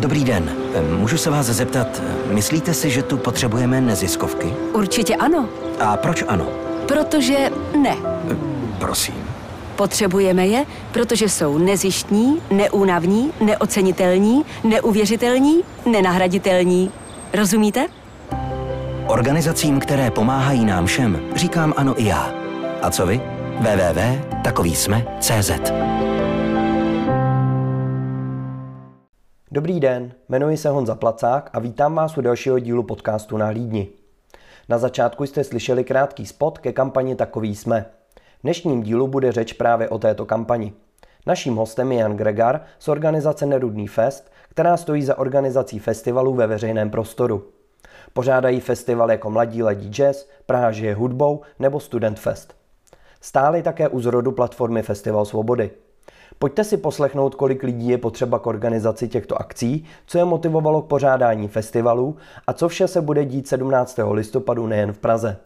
Dobrý 0.00 0.24
den. 0.24 0.50
Můžu 0.98 1.16
se 1.16 1.30
vás 1.30 1.46
zeptat, 1.46 2.02
myslíte 2.30 2.74
si, 2.74 2.90
že 2.90 3.02
tu 3.02 3.16
potřebujeme 3.16 3.80
neziskovky? 3.80 4.54
Určitě 4.72 5.16
ano. 5.16 5.48
A 5.80 5.96
proč 5.96 6.24
ano? 6.28 6.46
Protože 6.88 7.50
ne. 7.82 7.96
Prosím. 8.78 9.14
Potřebujeme 9.76 10.46
je, 10.46 10.64
protože 10.92 11.28
jsou 11.28 11.58
nezištní, 11.58 12.42
neúnavní, 12.50 13.32
neocenitelní, 13.40 14.44
neuvěřitelní, 14.64 15.60
nenahraditelní. 15.86 16.90
Rozumíte? 17.34 17.86
Organizacím, 19.06 19.80
které 19.80 20.10
pomáhají 20.10 20.64
nám 20.64 20.86
všem, 20.86 21.20
říkám 21.36 21.74
ano 21.76 22.00
i 22.02 22.06
já. 22.06 22.30
A 22.82 22.90
co 22.90 23.06
vy? 23.06 23.20
www.takovýsme.cz 23.60 25.50
Dobrý 29.52 29.80
den, 29.80 30.12
jmenuji 30.28 30.56
se 30.56 30.68
Honza 30.68 30.94
Placák 30.94 31.50
a 31.52 31.58
vítám 31.58 31.94
vás 31.94 32.18
u 32.18 32.20
dalšího 32.20 32.58
dílu 32.58 32.82
podcastu 32.82 33.36
na 33.36 33.46
Hlídni. 33.46 33.88
Na 34.68 34.78
začátku 34.78 35.26
jste 35.26 35.44
slyšeli 35.44 35.84
krátký 35.84 36.26
spot 36.26 36.58
ke 36.58 36.72
kampani 36.72 37.14
Takový 37.14 37.56
jsme. 37.56 37.86
V 38.38 38.42
dnešním 38.42 38.82
dílu 38.82 39.08
bude 39.08 39.32
řeč 39.32 39.52
právě 39.52 39.88
o 39.88 39.98
této 39.98 40.26
kampani. 40.26 40.72
Naším 41.26 41.56
hostem 41.56 41.92
je 41.92 41.98
Jan 41.98 42.16
Gregar 42.16 42.60
z 42.78 42.88
organizace 42.88 43.46
Nerudný 43.46 43.86
fest, 43.86 44.32
která 44.48 44.76
stojí 44.76 45.02
za 45.02 45.18
organizací 45.18 45.78
festivalů 45.78 46.34
ve 46.34 46.46
veřejném 46.46 46.90
prostoru. 46.90 47.44
Pořádají 48.12 48.60
festival 48.60 49.10
jako 49.10 49.30
Mladí 49.30 49.62
ladí 49.62 49.88
jazz, 49.88 50.26
Praha 50.46 50.72
žije 50.72 50.94
hudbou 50.94 51.40
nebo 51.58 51.80
Student 51.80 52.18
Fest. 52.18 52.54
Stáli 53.20 53.62
také 53.62 53.88
u 53.88 54.00
zrodu 54.00 54.32
platformy 54.32 54.82
Festival 54.82 55.24
Svobody. 55.24 55.70
Pojďte 56.38 56.64
si 56.64 56.76
poslechnout, 56.76 57.34
kolik 57.34 57.62
lidí 57.62 57.88
je 57.88 57.98
potřeba 57.98 58.38
k 58.38 58.46
organizaci 58.46 59.08
těchto 59.08 59.40
akcí, 59.40 59.84
co 60.06 60.18
je 60.18 60.24
motivovalo 60.24 60.82
k 60.82 60.86
pořádání 60.86 61.48
festivalů 61.48 62.16
a 62.46 62.52
co 62.52 62.68
vše 62.68 62.88
se 62.88 63.00
bude 63.00 63.24
dít 63.24 63.48
17. 63.48 64.00
listopadu 64.10 64.66
nejen 64.66 64.92
v 64.92 64.98
Praze. 64.98 65.36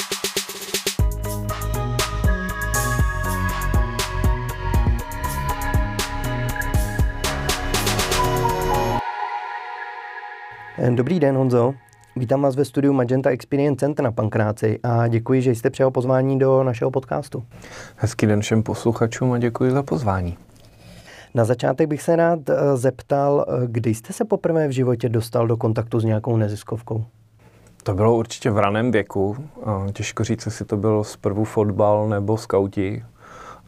Dobrý 10.94 11.20
den, 11.20 11.36
Honzo. 11.36 11.74
Vítám 12.16 12.42
vás 12.42 12.56
ve 12.56 12.64
studiu 12.64 12.92
Magenta 12.92 13.30
Experience 13.30 13.80
Center 13.80 14.04
na 14.04 14.12
Pankráci 14.12 14.78
a 14.82 15.08
děkuji, 15.08 15.42
že 15.42 15.54
jste 15.54 15.70
přijal 15.70 15.90
pozvání 15.90 16.38
do 16.38 16.62
našeho 16.62 16.90
podcastu. 16.90 17.44
Hezký 17.96 18.26
den 18.26 18.40
všem 18.40 18.62
posluchačům 18.62 19.32
a 19.32 19.38
děkuji 19.38 19.70
za 19.70 19.82
pozvání. 19.82 20.36
Na 21.34 21.44
začátek 21.44 21.88
bych 21.88 22.02
se 22.02 22.16
rád 22.16 22.50
eh, 22.50 22.76
zeptal, 22.76 23.46
eh, 23.48 23.66
kdy 23.66 23.94
jste 23.94 24.12
se 24.12 24.24
poprvé 24.24 24.68
v 24.68 24.70
životě 24.70 25.08
dostal 25.08 25.46
do 25.46 25.56
kontaktu 25.56 26.00
s 26.00 26.04
nějakou 26.04 26.36
neziskovkou? 26.36 27.04
To 27.82 27.94
bylo 27.94 28.16
určitě 28.16 28.50
v 28.50 28.58
raném 28.58 28.90
věku. 28.90 29.36
Těžko 29.92 30.24
říct, 30.24 30.46
jestli 30.46 30.64
to 30.64 30.76
bylo 30.76 31.04
zprvu 31.04 31.44
fotbal 31.44 32.08
nebo 32.08 32.38
skauti, 32.38 33.04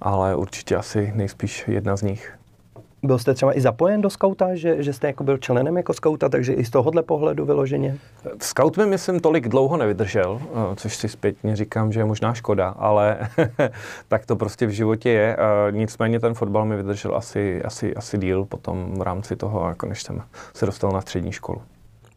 ale 0.01 0.37
určitě 0.37 0.77
asi 0.77 1.13
nejspíš 1.15 1.65
jedna 1.69 1.97
z 1.97 2.03
nich. 2.03 2.39
Byl 3.03 3.19
jste 3.19 3.35
třeba 3.35 3.57
i 3.57 3.61
zapojen 3.61 4.01
do 4.01 4.11
skauta, 4.11 4.55
že, 4.55 4.83
že 4.83 4.93
jste 4.93 5.07
jako 5.07 5.25
byl 5.25 5.39
členem 5.39 5.77
jako 5.77 5.95
skauta, 5.95 6.29
takže 6.29 6.53
i 6.53 6.65
z 6.65 6.71
tohohle 6.71 7.03
pohledu 7.03 7.45
vyloženě? 7.45 7.99
Scout 8.41 8.77
mi, 8.77 8.87
myslím, 8.87 9.21
tolik 9.21 9.49
dlouho 9.49 9.77
nevydržel, 9.77 10.41
eh, 10.43 10.77
což 10.77 10.97
si 10.97 11.09
zpětně 11.09 11.57
říkám, 11.57 11.93
že 11.93 12.01
je 12.01 12.05
možná 12.05 12.35
škoda, 12.35 12.69
ale 12.69 13.19
tak 14.09 14.27
to 14.27 14.37
prostě 14.37 14.67
v 14.67 14.71
životě 14.71 15.11
je. 15.11 15.37
Eh, 15.37 15.73
nicméně 15.73 16.21
ten 16.21 16.35
fotbal 16.35 16.65
mi 16.65 16.77
vydržel 16.77 17.17
asi, 17.17 17.63
asi, 17.63 17.95
asi 17.95 18.19
díl 18.19 18.45
potom 18.45 18.95
v 18.99 19.03
rámci 19.03 19.37
toho, 19.37 19.69
jako 19.69 19.87
než 19.87 20.03
jsem 20.03 20.23
se 20.55 20.67
dostal 20.67 20.91
na 20.91 21.01
střední 21.01 21.33
školu. 21.33 21.63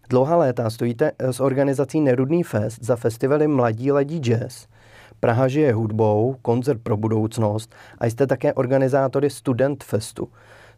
Dlouhá 0.10 0.36
léta 0.36 0.70
stojíte 0.70 1.12
eh, 1.20 1.34
s 1.34 1.40
organizací 1.40 2.02
Nerudný 2.02 2.44
fest 2.44 2.84
za 2.84 2.96
festivaly 2.96 3.48
Mladí 3.48 3.92
ladí 3.92 4.20
jazz. 4.20 4.68
Praha 5.20 5.48
žije 5.48 5.74
hudbou, 5.74 6.36
koncert 6.42 6.82
pro 6.84 6.98
budoucnost 6.98 7.76
a 8.00 8.06
jste 8.06 8.28
také 8.28 8.54
organizátory 8.54 9.30
Student 9.30 9.84
Festu. 9.84 10.28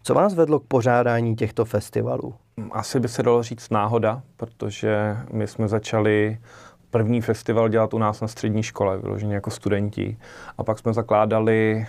Co 0.03 0.13
vás 0.13 0.33
vedlo 0.33 0.59
k 0.59 0.65
pořádání 0.67 1.35
těchto 1.35 1.65
festivalů? 1.65 2.33
Asi 2.71 2.99
by 2.99 3.07
se 3.07 3.23
dalo 3.23 3.43
říct 3.43 3.69
náhoda, 3.69 4.21
protože 4.37 5.17
my 5.31 5.47
jsme 5.47 5.67
začali 5.67 6.37
první 6.89 7.21
festival 7.21 7.69
dělat 7.69 7.93
u 7.93 7.97
nás 7.97 8.21
na 8.21 8.27
střední 8.27 8.63
škole, 8.63 8.97
vyloženě 8.97 9.35
jako 9.35 9.51
studenti. 9.51 10.17
A 10.57 10.63
pak 10.63 10.79
jsme 10.79 10.93
zakládali 10.93 11.87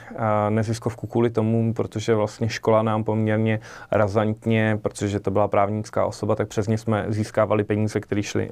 neziskovku 0.49 1.07
kvůli 1.07 1.31
tomu, 1.31 1.75
protože 1.75 2.15
vlastně 2.15 2.49
škola 2.49 2.83
nám 2.83 3.05
poměrně 3.05 3.61
razantně, 3.91 4.79
protože 4.83 5.21
to 5.21 5.31
byla 5.31 5.49
právnická 5.49 6.07
osoba, 6.07 6.35
tak 6.35 6.49
přes 6.49 6.69
ně 6.69 6.79
jsme 6.79 7.05
získávali 7.09 7.65
peníze, 7.65 8.01
které 8.01 8.23
šly, 8.23 8.51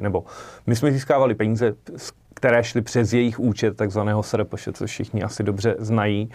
nebo 0.00 0.24
my 0.66 0.76
jsme 0.76 0.92
získávali 0.92 1.34
peníze 1.34 1.74
které 2.42 2.64
šly 2.64 2.82
přes 2.82 3.12
jejich 3.12 3.40
účet, 3.40 3.76
takzvaného 3.76 4.22
SRPŠ, 4.22 4.68
co 4.72 4.86
všichni 4.86 5.22
asi 5.22 5.42
dobře 5.42 5.76
znají. 5.78 6.30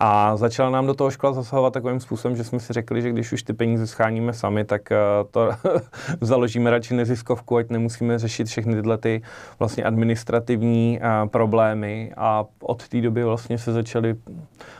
A 0.00 0.36
začala 0.36 0.70
nám 0.70 0.86
do 0.86 0.94
toho 0.94 1.10
škola 1.10 1.32
zasahovat 1.32 1.72
takovým 1.72 2.00
způsobem, 2.00 2.36
že 2.36 2.44
jsme 2.44 2.60
si 2.60 2.72
řekli, 2.72 3.02
že 3.02 3.10
když 3.10 3.32
už 3.32 3.42
ty 3.42 3.52
peníze 3.52 3.86
scháníme 3.86 4.32
sami, 4.32 4.64
tak 4.64 4.92
eh, 4.92 4.96
to 5.30 5.50
založíme 6.20 6.70
radši 6.70 6.94
neziskovku, 6.94 7.56
ať 7.56 7.70
nemusíme 7.70 8.18
řešit 8.18 8.46
všechny 8.46 8.74
tyhle 8.74 8.98
ty 8.98 9.22
vlastně 9.58 9.84
administrativní 9.84 10.98
eh, 11.02 11.28
problémy. 11.28 12.12
A 12.16 12.44
od 12.62 12.88
té 12.88 13.00
doby 13.00 13.24
vlastně 13.24 13.58
se 13.58 13.72
začaly 13.72 14.14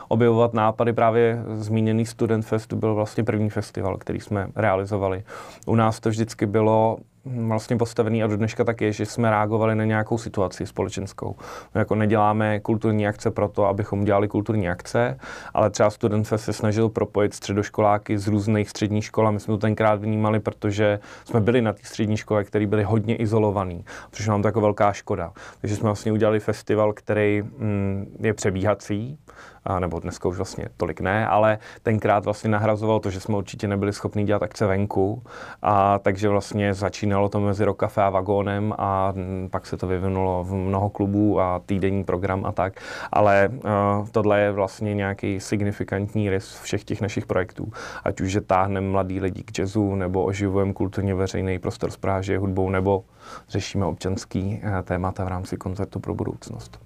objevovat 0.07 0.53
nápady. 0.53 0.93
Právě 0.93 1.43
zmíněný 1.55 2.05
Student 2.05 2.45
Fest 2.45 2.73
byl 2.73 2.95
vlastně 2.95 3.23
první 3.23 3.49
festival, 3.49 3.97
který 3.97 4.19
jsme 4.19 4.47
realizovali. 4.55 5.23
U 5.65 5.75
nás 5.75 5.99
to 5.99 6.09
vždycky 6.09 6.45
bylo 6.45 6.97
vlastně 7.25 7.77
postavený 7.77 8.23
a 8.23 8.27
do 8.27 8.37
dneška 8.37 8.63
tak 8.63 8.81
je, 8.81 8.91
že 8.91 9.05
jsme 9.05 9.29
reagovali 9.29 9.75
na 9.75 9.85
nějakou 9.85 10.17
situaci 10.17 10.65
společenskou. 10.65 11.35
My 11.73 11.79
jako 11.79 11.95
neděláme 11.95 12.59
kulturní 12.59 13.07
akce 13.07 13.31
proto, 13.31 13.65
abychom 13.65 14.03
dělali 14.03 14.27
kulturní 14.27 14.69
akce, 14.69 15.17
ale 15.53 15.69
třeba 15.69 15.89
Student 15.89 16.27
se 16.27 16.53
snažil 16.53 16.89
propojit 16.89 17.33
středoškoláky 17.33 18.17
z 18.17 18.27
různých 18.27 18.69
středních 18.69 19.05
škol 19.05 19.27
a 19.27 19.31
my 19.31 19.39
jsme 19.39 19.53
to 19.53 19.57
tenkrát 19.57 20.01
vnímali, 20.01 20.39
protože 20.39 20.99
jsme 21.25 21.39
byli 21.39 21.61
na 21.61 21.73
té 21.73 21.81
střední 21.83 22.17
škole, 22.17 22.43
které 22.43 22.67
byly 22.67 22.83
hodně 22.83 23.15
izolovaný, 23.15 23.85
což 24.11 24.27
nám 24.27 24.41
to 24.41 24.47
jako 24.47 24.61
velká 24.61 24.93
škoda. 24.93 25.31
Takže 25.61 25.75
jsme 25.75 25.85
vlastně 25.85 26.11
udělali 26.11 26.39
festival, 26.39 26.93
který 26.93 27.41
mm, 27.41 28.17
je 28.19 28.33
přebíhací, 28.33 29.17
a 29.65 29.79
nebo 29.79 29.99
dneska 29.99 30.29
už 30.29 30.37
vlastně 30.37 30.65
tolik 30.77 31.01
ne, 31.01 31.27
ale 31.27 31.57
tenkrát 31.83 32.25
vlastně 32.25 32.49
nahrazoval 32.49 32.99
to, 32.99 33.09
že 33.09 33.19
jsme 33.19 33.37
určitě 33.37 33.67
nebyli 33.67 33.93
schopni 33.93 34.23
dělat 34.23 34.43
akce 34.43 34.67
venku, 34.67 35.23
a 35.61 35.99
takže 35.99 36.29
vlastně 36.29 36.73
začínalo 36.73 37.29
to 37.29 37.39
mezi 37.39 37.65
Rokafe 37.65 38.03
a 38.03 38.09
Vagónem 38.09 38.73
a 38.77 39.13
pak 39.49 39.65
se 39.65 39.77
to 39.77 39.87
vyvinulo 39.87 40.43
v 40.43 40.53
mnoho 40.53 40.89
klubů 40.89 41.39
a 41.39 41.61
týdenní 41.65 42.03
program 42.03 42.45
a 42.45 42.51
tak, 42.51 42.73
ale 43.11 43.49
uh, 43.51 44.07
tohle 44.11 44.39
je 44.39 44.51
vlastně 44.51 44.93
nějaký 44.93 45.39
signifikantní 45.39 46.29
rys 46.29 46.59
všech 46.61 46.83
těch 46.83 47.01
našich 47.01 47.25
projektů, 47.25 47.71
ať 48.03 48.21
už, 48.21 48.31
že 48.31 48.41
táhneme 48.41 48.87
mladý 48.87 49.19
lidi 49.19 49.43
k 49.43 49.59
jazzu, 49.59 49.95
nebo 49.95 50.23
oživujeme 50.23 50.73
kulturně 50.73 51.15
veřejný 51.15 51.59
prostor 51.59 51.91
z 51.91 51.97
Prahy 51.97 52.37
hudbou, 52.37 52.69
nebo 52.69 53.03
řešíme 53.49 53.85
občanský 53.85 54.61
uh, 54.63 54.81
témata 54.83 55.23
v 55.23 55.27
rámci 55.27 55.57
koncertu 55.57 55.99
pro 55.99 56.15
budoucnost. 56.15 56.82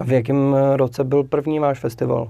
A 0.00 0.04
v 0.04 0.12
jakém 0.12 0.54
eh, 0.54 0.76
roce 0.76 1.04
byl 1.04 1.24
první 1.24 1.58
váš 1.58 1.78
festival? 1.78 2.28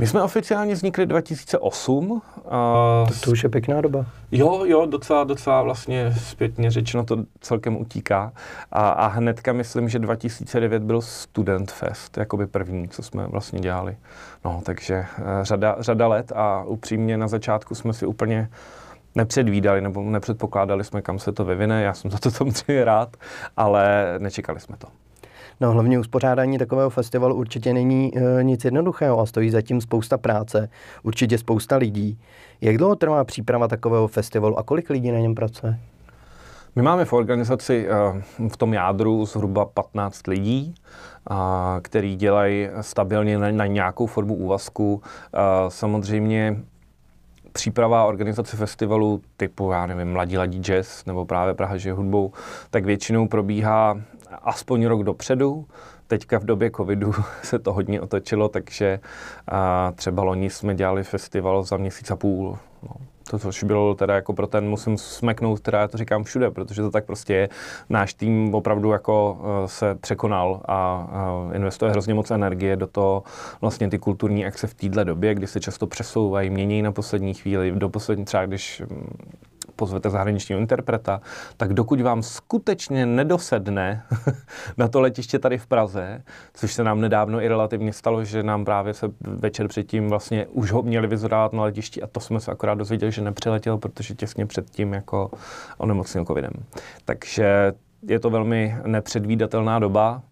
My 0.00 0.06
jsme 0.06 0.22
oficiálně 0.22 0.74
vznikli 0.74 1.06
2008. 1.06 2.22
A... 2.48 3.04
To, 3.08 3.14
to 3.24 3.30
už 3.30 3.42
je 3.42 3.48
pěkná 3.48 3.80
doba. 3.80 4.06
Jo, 4.32 4.64
jo, 4.64 4.86
docela, 4.86 5.24
docela 5.24 5.62
vlastně 5.62 6.14
zpětně 6.18 6.70
řečeno 6.70 7.04
to 7.04 7.24
celkem 7.40 7.76
utíká. 7.76 8.32
A, 8.72 8.88
a 8.88 9.06
hnedka 9.06 9.52
myslím, 9.52 9.88
že 9.88 9.98
2009 9.98 10.82
byl 10.82 11.02
Student 11.02 11.70
Fest, 11.70 12.16
jakoby 12.16 12.46
první, 12.46 12.88
co 12.88 13.02
jsme 13.02 13.26
vlastně 13.26 13.60
dělali. 13.60 13.96
No, 14.44 14.60
takže 14.64 14.94
eh, 14.94 15.24
řada, 15.42 15.76
řada 15.78 16.08
let 16.08 16.32
a 16.34 16.64
upřímně 16.64 17.16
na 17.16 17.28
začátku 17.28 17.74
jsme 17.74 17.92
si 17.92 18.06
úplně 18.06 18.48
nepředvídali 19.14 19.80
nebo 19.80 20.02
nepředpokládali 20.02 20.84
jsme, 20.84 21.02
kam 21.02 21.18
se 21.18 21.32
to 21.32 21.44
vyvine. 21.44 21.82
Já 21.82 21.94
jsem 21.94 22.10
za 22.10 22.18
to 22.18 22.30
samozřejmě 22.38 22.84
rád, 22.84 23.16
ale 23.56 24.14
nečekali 24.18 24.60
jsme 24.60 24.76
to. 24.76 24.88
No 25.60 25.72
hlavně 25.72 25.98
uspořádání 25.98 26.58
takového 26.58 26.90
festivalu 26.90 27.34
určitě 27.34 27.72
není 27.72 28.12
e, 28.18 28.44
nic 28.44 28.64
jednoduchého 28.64 29.20
a 29.20 29.26
stojí 29.26 29.50
zatím 29.50 29.80
spousta 29.80 30.18
práce, 30.18 30.68
určitě 31.02 31.38
spousta 31.38 31.76
lidí. 31.76 32.18
Jak 32.60 32.78
dlouho 32.78 32.96
trvá 32.96 33.24
příprava 33.24 33.68
takového 33.68 34.08
festivalu 34.08 34.58
a 34.58 34.62
kolik 34.62 34.90
lidí 34.90 35.10
na 35.10 35.18
něm 35.18 35.34
pracuje? 35.34 35.78
My 36.76 36.82
máme 36.82 37.04
v 37.04 37.12
organizaci 37.12 37.88
v 38.48 38.56
tom 38.56 38.72
jádru 38.72 39.26
zhruba 39.26 39.64
15 39.64 40.26
lidí, 40.26 40.74
který 41.82 42.16
dělají 42.16 42.68
stabilně 42.80 43.38
na 43.38 43.66
nějakou 43.66 44.06
formu 44.06 44.34
úvazku. 44.34 45.02
Samozřejmě 45.68 46.56
příprava 47.52 48.04
organizace 48.04 48.56
festivalu 48.56 49.22
typu, 49.36 49.70
já 49.70 49.86
nevím, 49.86 50.12
Mladí 50.12 50.38
ladí 50.38 50.58
jazz 50.58 51.04
nebo 51.06 51.24
právě 51.24 51.54
Praha 51.54 51.76
žije 51.76 51.92
hudbou, 51.92 52.32
tak 52.70 52.84
většinou 52.84 53.28
probíhá 53.28 54.00
aspoň 54.42 54.86
rok 54.86 55.02
dopředu. 55.02 55.66
Teďka 56.06 56.38
v 56.38 56.44
době 56.44 56.70
covidu 56.70 57.12
se 57.42 57.58
to 57.58 57.72
hodně 57.72 58.00
otočilo, 58.00 58.48
takže 58.48 59.00
a 59.48 59.92
třeba 59.94 60.22
loni 60.22 60.50
jsme 60.50 60.74
dělali 60.74 61.04
festival 61.04 61.62
za 61.62 61.76
měsíc 61.76 62.10
a 62.10 62.16
půl. 62.16 62.58
No. 62.82 62.90
To, 63.30 63.38
což 63.38 63.64
bylo 63.64 63.94
teda 63.94 64.14
jako 64.14 64.32
pro 64.32 64.46
ten, 64.46 64.68
musím 64.68 64.98
smeknout, 64.98 65.60
teda 65.60 65.80
já 65.80 65.88
to 65.88 65.98
říkám 65.98 66.24
všude, 66.24 66.50
protože 66.50 66.82
to 66.82 66.90
tak 66.90 67.04
prostě 67.04 67.34
je. 67.34 67.48
Náš 67.88 68.14
tým 68.14 68.54
opravdu 68.54 68.90
jako 68.90 69.38
eh, 69.40 69.68
se 69.68 69.94
překonal 69.94 70.62
a 70.68 71.08
investuje 71.52 71.90
hrozně 71.90 72.14
moc 72.14 72.30
energie 72.30 72.76
do 72.76 72.86
toho 72.86 73.22
vlastně 73.60 73.88
ty 73.88 73.98
kulturní 73.98 74.46
akce 74.46 74.66
v 74.66 74.74
téhle 74.74 75.04
době, 75.04 75.34
kdy 75.34 75.46
se 75.46 75.60
často 75.60 75.86
přesouvají, 75.86 76.50
mění 76.50 76.82
na 76.82 76.92
poslední 76.92 77.34
chvíli, 77.34 77.72
do 77.72 77.88
poslední 77.88 78.24
třeba, 78.24 78.46
když 78.46 78.82
pozvete 79.78 80.10
zahraničního 80.10 80.60
interpreta, 80.60 81.20
tak 81.56 81.74
dokud 81.74 82.00
vám 82.00 82.22
skutečně 82.22 83.06
nedosedne 83.06 84.02
na 84.76 84.88
to 84.88 85.00
letiště 85.00 85.38
tady 85.38 85.58
v 85.58 85.66
Praze, 85.66 86.22
což 86.54 86.74
se 86.74 86.84
nám 86.84 87.00
nedávno 87.00 87.42
i 87.42 87.48
relativně 87.48 87.92
stalo, 87.92 88.24
že 88.24 88.42
nám 88.42 88.64
právě 88.64 88.94
se 88.94 89.06
večer 89.20 89.68
předtím 89.68 90.08
vlastně 90.08 90.46
už 90.46 90.72
ho 90.72 90.82
měli 90.82 91.06
vyzvedávat 91.06 91.52
na 91.52 91.62
letišti 91.62 92.02
a 92.02 92.06
to 92.06 92.20
jsme 92.20 92.40
se 92.40 92.50
akorát 92.50 92.74
dozvěděli, 92.74 93.12
že 93.12 93.22
nepřiletěl, 93.22 93.78
protože 93.78 94.14
těsně 94.14 94.46
předtím 94.46 94.92
jako 94.92 95.30
onemocnil 95.78 96.24
covidem. 96.24 96.52
Takže 97.04 97.72
je 98.02 98.20
to 98.20 98.30
velmi 98.30 98.76
nepředvídatelná 98.86 99.78
doba, 99.78 100.22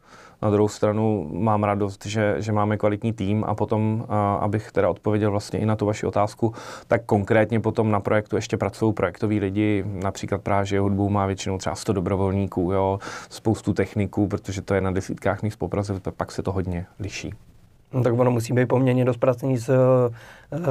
na 0.43 0.51
druhou 0.51 0.69
stranu 0.69 1.29
mám 1.33 1.65
radost, 1.65 2.07
že, 2.07 2.35
že 2.39 2.53
máme 2.53 2.77
kvalitní 2.77 3.13
tým 3.13 3.45
a 3.45 3.55
potom, 3.55 4.07
abych 4.41 4.73
teda 4.73 4.89
odpověděl 4.89 5.31
vlastně 5.31 5.59
i 5.59 5.67
na 5.67 5.77
tu 5.77 5.87
vaši 5.87 6.07
otázku, 6.07 6.55
tak 6.87 7.05
konkrétně 7.07 7.61
potom 7.61 7.91
na 7.91 8.01
projektu 8.01 8.37
ještě 8.37 8.57
pracují 8.57 8.93
projektoví 8.93 9.41
lidi, 9.41 9.85
například 9.87 10.43
Práže 10.43 10.81
hudbu 10.81 11.09
má 11.09 11.27
většinou 11.27 11.59
třeba 11.59 11.75
100 11.75 11.93
dobrovolníků, 11.93 12.73
jo, 12.73 12.99
spoustu 13.29 13.73
techniků, 13.73 14.29
protože 14.29 14.63
to 14.63 14.75
je 14.75 14.81
na 14.81 14.91
desítkách 14.91 15.43
míst 15.43 15.57
po 15.57 15.69
Praze, 15.69 16.01
pak 16.17 16.33
se 16.33 16.43
to 16.43 16.53
hodně 16.53 16.87
liší. 17.01 17.35
No, 17.93 18.03
tak 18.03 18.19
ono 18.19 18.31
musí 18.31 18.53
být 18.53 18.67
poměrně 18.67 19.05
dost 19.05 19.17
pracný 19.17 19.59
s, 19.59 19.71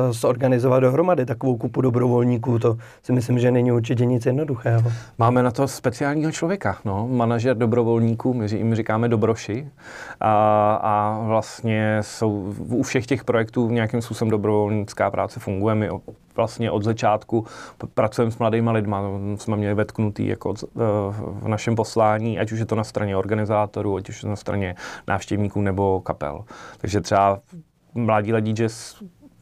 zorganizovat 0.09 0.83
dohromady 0.83 1.25
takovou 1.25 1.57
kupu 1.57 1.81
dobrovolníků. 1.81 2.59
To 2.59 2.77
si 3.03 3.11
myslím, 3.11 3.39
že 3.39 3.51
není 3.51 3.71
určitě 3.71 4.05
nic 4.05 4.25
jednoduchého. 4.25 4.91
Máme 5.17 5.43
na 5.43 5.51
to 5.51 5.67
speciálního 5.67 6.31
člověka, 6.31 6.77
no, 6.85 7.07
manažer 7.07 7.57
dobrovolníků, 7.57 8.33
my 8.33 8.45
jim 8.55 8.75
říkáme 8.75 9.09
dobroši 9.09 9.69
a, 10.19 10.73
a 10.75 11.19
vlastně 11.27 11.97
jsou 12.01 12.53
u 12.59 12.83
všech 12.83 13.05
těch 13.05 13.23
projektů 13.23 13.69
nějakým 13.69 14.01
způsobem 14.01 14.29
dobrovolnická 14.29 15.11
práce 15.11 15.39
funguje. 15.39 15.75
My 15.75 15.89
vlastně 16.35 16.71
od 16.71 16.83
začátku 16.83 17.45
pracujeme 17.93 18.31
s 18.31 18.37
mladými 18.37 18.71
lidmi, 18.71 18.95
jsme 19.35 19.57
měli 19.57 19.75
vetknutý 19.75 20.27
jako 20.27 20.53
v 21.19 21.47
našem 21.47 21.75
poslání, 21.75 22.39
ať 22.39 22.51
už 22.51 22.59
je 22.59 22.65
to 22.65 22.75
na 22.75 22.83
straně 22.83 23.17
organizátorů, 23.17 23.95
ať 23.95 24.09
už 24.09 24.15
je 24.15 24.21
to 24.21 24.29
na 24.29 24.35
straně 24.35 24.75
návštěvníků 25.07 25.61
nebo 25.61 26.01
kapel. 26.01 26.43
Takže 26.77 27.01
třeba 27.01 27.39
mladí 27.93 28.33
lidi 28.33 28.53
jazz 28.53 28.95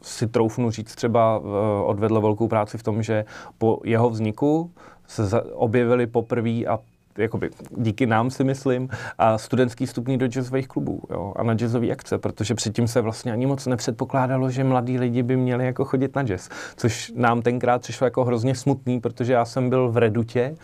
si 0.04 0.26
troufnu 0.26 0.70
říct 0.70 0.94
třeba 0.94 1.42
odvedl 1.84 2.20
velkou 2.20 2.48
práci 2.48 2.78
v 2.78 2.82
tom, 2.82 3.02
že 3.02 3.24
po 3.58 3.80
jeho 3.84 4.10
vzniku 4.10 4.70
se 5.06 5.42
objevili 5.42 6.06
poprvé 6.06 6.50
a 6.50 6.78
jakoby 7.18 7.50
díky 7.76 8.06
nám 8.06 8.30
si 8.30 8.44
myslím, 8.44 8.88
a 9.18 9.38
studentský 9.38 9.86
vstupní 9.86 10.18
do 10.18 10.26
jazzových 10.26 10.68
klubů 10.68 11.02
jo, 11.10 11.32
a 11.36 11.42
na 11.42 11.54
jazzové 11.54 11.90
akce, 11.90 12.18
protože 12.18 12.54
předtím 12.54 12.88
se 12.88 13.00
vlastně 13.00 13.32
ani 13.32 13.46
moc 13.46 13.66
nepředpokládalo, 13.66 14.50
že 14.50 14.64
mladí 14.64 14.98
lidi 14.98 15.22
by 15.22 15.36
měli 15.36 15.66
jako 15.66 15.84
chodit 15.84 16.16
na 16.16 16.22
jazz, 16.22 16.48
což 16.76 17.12
nám 17.16 17.42
tenkrát 17.42 17.82
přišlo 17.82 18.06
jako 18.06 18.24
hrozně 18.24 18.54
smutný, 18.54 19.00
protože 19.00 19.32
já 19.32 19.44
jsem 19.44 19.70
byl 19.70 19.92
v 19.92 19.96
Redutě 19.96 20.56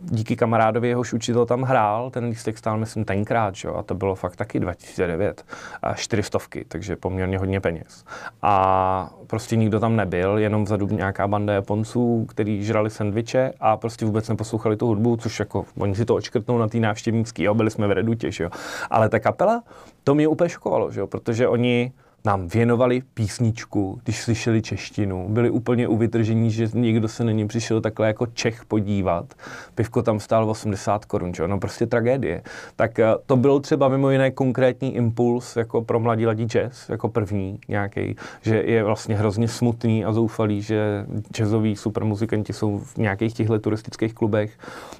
díky 0.00 0.36
kamarádovi, 0.36 0.88
jehož 0.88 1.12
učitel 1.12 1.46
tam 1.46 1.62
hrál, 1.62 2.10
ten 2.10 2.24
lístek 2.24 2.58
stál, 2.58 2.78
myslím, 2.78 3.04
tenkrát, 3.04 3.54
čo? 3.54 3.76
a 3.76 3.82
to 3.82 3.94
bylo 3.94 4.14
fakt 4.14 4.36
taky 4.36 4.60
2009, 4.60 5.44
a 5.82 5.94
čtyřstovky, 5.94 6.64
takže 6.68 6.96
poměrně 6.96 7.38
hodně 7.38 7.60
peněz. 7.60 8.04
A 8.42 9.10
prostě 9.26 9.56
nikdo 9.56 9.80
tam 9.80 9.96
nebyl, 9.96 10.38
jenom 10.38 10.64
vzadu 10.64 10.86
nějaká 10.86 11.28
banda 11.28 11.52
Japonců, 11.52 12.26
který 12.28 12.64
žrali 12.64 12.90
sendviče 12.90 13.52
a 13.60 13.76
prostě 13.76 14.06
vůbec 14.06 14.28
neposlouchali 14.28 14.76
tu 14.76 14.86
hudbu, 14.86 15.16
což 15.16 15.38
jako 15.38 15.64
oni 15.78 15.94
si 15.94 16.04
to 16.04 16.14
očkrtnou 16.14 16.58
na 16.58 16.68
té 16.68 16.78
návštěvnícký, 16.78 17.42
jo, 17.42 17.54
byli 17.54 17.70
jsme 17.70 17.86
v 17.86 17.92
Redutě, 17.92 18.30
jo. 18.40 18.50
Ale 18.90 19.08
ta 19.08 19.18
kapela, 19.18 19.62
to 20.04 20.14
mě 20.14 20.28
úplně 20.28 20.50
šokovalo, 20.50 20.90
jo, 20.92 21.06
protože 21.06 21.48
oni 21.48 21.92
nám 22.26 22.48
věnovali 22.48 23.02
písničku, 23.14 24.00
když 24.04 24.22
slyšeli 24.22 24.62
češtinu. 24.62 25.28
Byli 25.28 25.50
úplně 25.50 25.88
uvytržení, 25.88 26.50
že 26.50 26.68
někdo 26.74 27.08
se 27.08 27.24
na 27.24 27.32
ně 27.32 27.46
přišel 27.46 27.80
takhle 27.80 28.06
jako 28.06 28.26
Čech 28.26 28.64
podívat. 28.64 29.34
Pivko 29.74 30.02
tam 30.02 30.20
stál 30.20 30.50
80 30.50 31.04
korun, 31.04 31.34
čo? 31.34 31.46
no 31.46 31.58
prostě 31.58 31.86
tragédie. 31.86 32.42
Tak 32.76 32.98
eh, 32.98 33.06
to 33.26 33.36
byl 33.36 33.60
třeba 33.60 33.88
mimo 33.88 34.10
jiné 34.10 34.30
konkrétní 34.30 34.94
impuls 34.96 35.56
jako 35.56 35.82
pro 35.82 36.00
mladí 36.00 36.26
ladí 36.26 36.44
jazz, 36.44 36.88
jako 36.88 37.08
první 37.08 37.58
nějaký, 37.68 38.16
že 38.42 38.56
je 38.56 38.84
vlastně 38.84 39.16
hrozně 39.16 39.48
smutný 39.48 40.04
a 40.04 40.12
zoufalý, 40.12 40.62
že 40.62 41.06
jazzoví 41.38 41.76
supermuzikanti 41.76 42.52
jsou 42.52 42.78
v 42.78 42.96
nějakých 42.96 43.34
těchto 43.34 43.58
turistických 43.58 44.14
klubech 44.14 44.58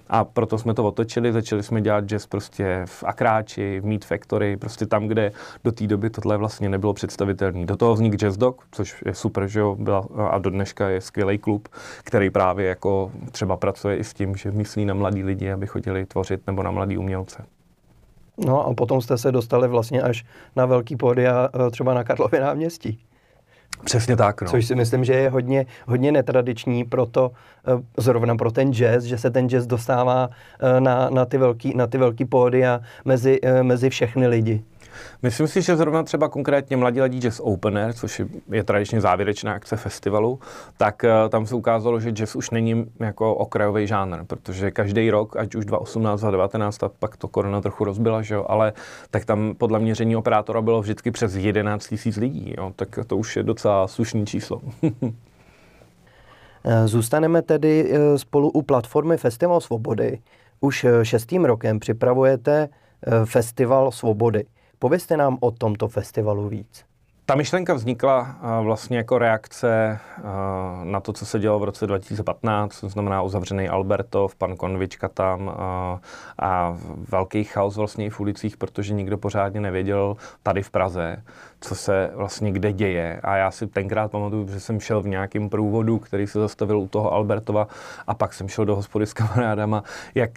a 0.09 0.25
proto 0.25 0.59
jsme 0.59 0.75
to 0.75 0.85
otočili, 0.85 1.33
začali 1.33 1.63
jsme 1.63 1.81
dělat 1.81 2.05
jazz 2.05 2.27
prostě 2.27 2.83
v 2.85 3.05
Akráči, 3.05 3.81
v 3.81 3.87
Meat 3.87 4.05
Factory, 4.05 4.57
prostě 4.57 4.87
tam, 4.87 5.07
kde 5.07 5.33
do 5.65 5.73
té 5.73 5.87
doby 5.87 6.11
tohle 6.11 6.37
vlastně 6.37 6.69
nebylo 6.69 6.95
před 6.95 7.16
představitelný. 7.17 7.67
Do 7.67 7.77
toho 7.77 7.95
vznik 7.95 8.17
Jazz 8.17 8.37
Dog, 8.37 8.65
což 8.73 9.03
je 9.07 9.15
super, 9.15 9.49
že 9.49 9.61
jo, 9.61 9.77
byla, 9.79 10.07
a 10.31 10.39
do 10.39 10.51
dneška 10.51 10.89
je 10.89 11.01
skvělý 11.01 11.39
klub, 11.39 11.69
který 12.05 12.31
právě 12.31 12.67
jako 12.67 13.11
třeba 13.33 13.57
pracuje 13.57 13.97
i 13.97 14.05
s 14.05 14.15
tím, 14.15 14.37
že 14.37 14.51
myslí 14.51 14.85
na 14.85 14.95
mladí 14.95 15.23
lidi, 15.23 15.51
aby 15.53 15.67
chodili 15.67 16.07
tvořit, 16.07 16.47
nebo 16.47 16.63
na 16.63 16.71
mladý 16.71 16.99
umělce. 16.99 17.45
No 18.47 18.67
a 18.67 18.75
potom 18.75 19.01
jste 19.01 19.19
se 19.19 19.33
dostali 19.33 19.69
vlastně 19.69 20.03
až 20.03 20.25
na 20.57 20.67
velký 20.67 20.97
pódia 20.97 21.49
e, 21.49 21.71
třeba 21.71 21.95
na 21.95 22.05
Karlově 22.05 22.41
náměstí. 22.41 22.99
Přesně 23.85 24.17
tak. 24.17 24.43
No. 24.43 24.49
Což 24.49 24.67
si 24.67 24.75
myslím, 24.75 25.05
že 25.05 25.13
je 25.13 25.31
hodně, 25.31 25.67
hodně 25.87 26.13
netradiční 26.13 26.85
pro 26.85 27.07
to, 27.07 27.31
e, 27.67 28.03
zrovna 28.03 28.37
pro 28.37 28.51
ten 28.51 28.73
jazz, 28.73 29.05
že 29.05 29.19
se 29.19 29.31
ten 29.31 29.49
jazz 29.49 29.67
dostává 29.67 30.29
e, 30.61 30.81
na, 30.81 31.11
na 31.11 31.25
ty 31.25 31.39
velký, 31.39 31.77
na 31.77 31.87
ty 31.87 31.99
velký 31.99 32.25
pódia 32.25 32.81
mezi, 33.05 33.41
mezi 33.63 33.91
všechny 33.91 34.27
lidi. 34.27 34.65
Myslím 35.23 35.49
si, 35.49 35.63
že 35.63 35.77
zrovna 35.77 36.03
třeba 36.03 36.29
konkrétně 36.29 36.77
Mladí 36.77 37.01
ladí 37.01 37.19
Jazz 37.21 37.41
Opener, 37.41 37.93
což 37.93 38.23
je 38.51 38.65
tradičně 38.65 39.01
závěrečná 39.01 39.53
akce 39.53 39.77
festivalu, 39.77 40.41
tak 40.77 41.05
uh, 41.05 41.29
tam 41.29 41.47
se 41.47 41.55
ukázalo, 41.55 42.01
že 42.01 42.11
jazz 42.11 42.37
už 42.37 42.51
není 42.51 42.87
jako 43.01 43.35
okrajový 43.35 43.87
žánr, 43.87 44.25
protože 44.27 44.71
každý 44.71 45.11
rok, 45.11 45.37
ať 45.37 45.55
už 45.55 45.65
2018 45.65 46.25
a 46.25 46.31
2019, 46.31 46.83
a 46.83 46.89
pak 46.99 47.17
to 47.17 47.29
korona 47.29 47.61
trochu 47.61 47.85
rozbila, 47.85 48.23
že 48.23 48.35
jo, 48.35 48.45
ale 48.49 48.73
tak 49.11 49.25
tam 49.25 49.55
podle 49.59 49.79
měření 49.79 50.17
operátora 50.17 50.63
bylo 50.63 50.81
vždycky 50.81 51.11
přes 51.11 51.35
11 51.35 51.95
000 52.07 52.17
lidí, 52.17 52.55
jo, 52.59 52.73
tak 52.77 52.99
to 53.07 53.17
už 53.17 53.37
je 53.37 53.43
docela 53.43 53.89
slušný 53.89 54.27
číslo. 54.27 54.61
Eh, 56.69 56.89
zůstaneme 56.89 57.43
tedy 57.43 57.91
eh, 57.91 58.19
spolu 58.19 58.51
u 58.51 58.63
platformy 58.63 59.17
Festival 59.17 59.61
Svobody. 59.61 60.19
Už 60.61 60.87
šestým 61.03 61.45
rokem 61.45 61.79
připravujete 61.79 62.69
Festival 63.25 63.93
Svobody. 63.93 64.45
Povězte 64.79 65.17
nám 65.17 65.39
o 65.41 65.51
tomto 65.51 65.89
festivalu 65.89 66.49
víc. 66.49 66.85
Ta 67.29 67.35
myšlenka 67.35 67.75
vznikla 67.75 68.37
vlastně 68.63 68.97
jako 68.97 69.19
reakce 69.19 69.99
na 70.83 71.01
to, 71.01 71.13
co 71.13 71.27
se 71.27 71.39
dělo 71.39 71.59
v 71.59 71.65
roce 71.65 71.87
2015, 71.87 72.81
to 72.81 72.89
znamená 72.89 73.23
uzavřený 73.23 73.69
Albertov, 73.69 74.35
pan 74.35 74.57
Konvička 74.57 75.09
tam 75.09 75.53
a 76.39 76.77
velký 77.09 77.45
chaos 77.45 77.77
vlastně 77.77 78.07
i 78.07 78.11
v 78.11 78.21
ulicích, 78.21 78.57
protože 78.57 78.95
nikdo 78.95 79.19
pořádně 79.19 79.61
nevěděl 79.61 80.17
tady 80.43 80.63
v 80.63 80.71
Praze, 80.71 81.23
co 81.61 81.75
se 81.75 82.11
vlastně 82.15 82.53
kde 82.53 82.73
děje. 82.73 83.21
A 83.23 83.37
já 83.37 83.51
si 83.51 83.67
tenkrát 83.67 84.11
pamatuju, 84.11 84.49
že 84.49 84.61
jsem 84.61 84.81
šel 84.81 85.03
v 85.03 85.09
nějakém 85.09 85.49
průvodu, 85.49 85.99
který 85.99 86.27
se 86.27 86.41
zastavil 86.41 86.79
u 86.79 86.89
toho 86.89 87.13
Albertova 87.13 87.69
a 88.07 88.15
pak 88.15 88.35
jsem 88.35 88.49
šel 88.49 88.65
do 88.65 88.77
hospody 88.77 89.07
s 89.07 89.13
kamarádama, 89.13 89.83
jak 90.15 90.31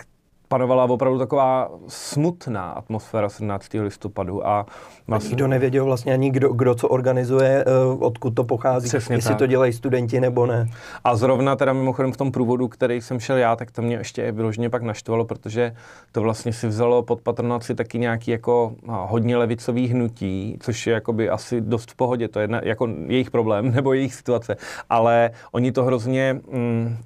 panovala 0.49 0.83
opravdu 0.83 1.19
taková 1.19 1.71
smutná 1.87 2.71
atmosféra 2.71 3.29
17. 3.29 3.67
listopadu. 3.73 4.47
A 4.47 4.65
vlastně... 5.07 5.29
Nikdo 5.29 5.47
nevěděl 5.47 5.85
vlastně 5.85 6.13
ani 6.13 6.29
kdo, 6.31 6.53
kdo 6.53 6.75
co 6.75 6.87
organizuje, 6.87 7.65
eh, 7.67 7.95
odkud 7.99 8.35
to 8.35 8.43
pochází, 8.43 8.87
Přesně 8.87 9.15
jestli 9.15 9.29
tak. 9.29 9.37
to 9.37 9.47
dělají 9.47 9.73
studenti 9.73 10.19
nebo 10.19 10.45
ne. 10.45 10.69
A 11.03 11.15
zrovna 11.15 11.55
teda 11.55 11.73
mimochodem 11.73 12.11
v 12.11 12.17
tom 12.17 12.31
průvodu, 12.31 12.67
který 12.67 13.01
jsem 13.01 13.19
šel 13.19 13.37
já, 13.37 13.55
tak 13.55 13.71
to 13.71 13.81
mě 13.81 13.95
ještě 13.95 14.31
vyloženě 14.31 14.69
pak 14.69 14.81
naštvalo, 14.81 15.25
protože 15.25 15.75
to 16.11 16.21
vlastně 16.21 16.53
si 16.53 16.67
vzalo 16.67 17.03
pod 17.03 17.21
patronaci 17.21 17.75
taky 17.75 17.99
nějaký 17.99 18.31
jako 18.31 18.73
hodně 18.87 19.37
levicový 19.37 19.87
hnutí, 19.87 20.57
což 20.59 20.87
je 20.87 20.93
jakoby 20.93 21.29
asi 21.29 21.61
dost 21.61 21.91
v 21.91 21.95
pohodě, 21.95 22.27
to 22.27 22.39
je 22.39 22.49
jako 22.63 22.87
jejich 23.07 23.31
problém 23.31 23.71
nebo 23.75 23.93
jejich 23.93 24.15
situace, 24.15 24.57
ale 24.89 25.31
oni 25.51 25.71
to 25.71 25.83
hrozně... 25.83 26.41
Mm, 26.51 26.97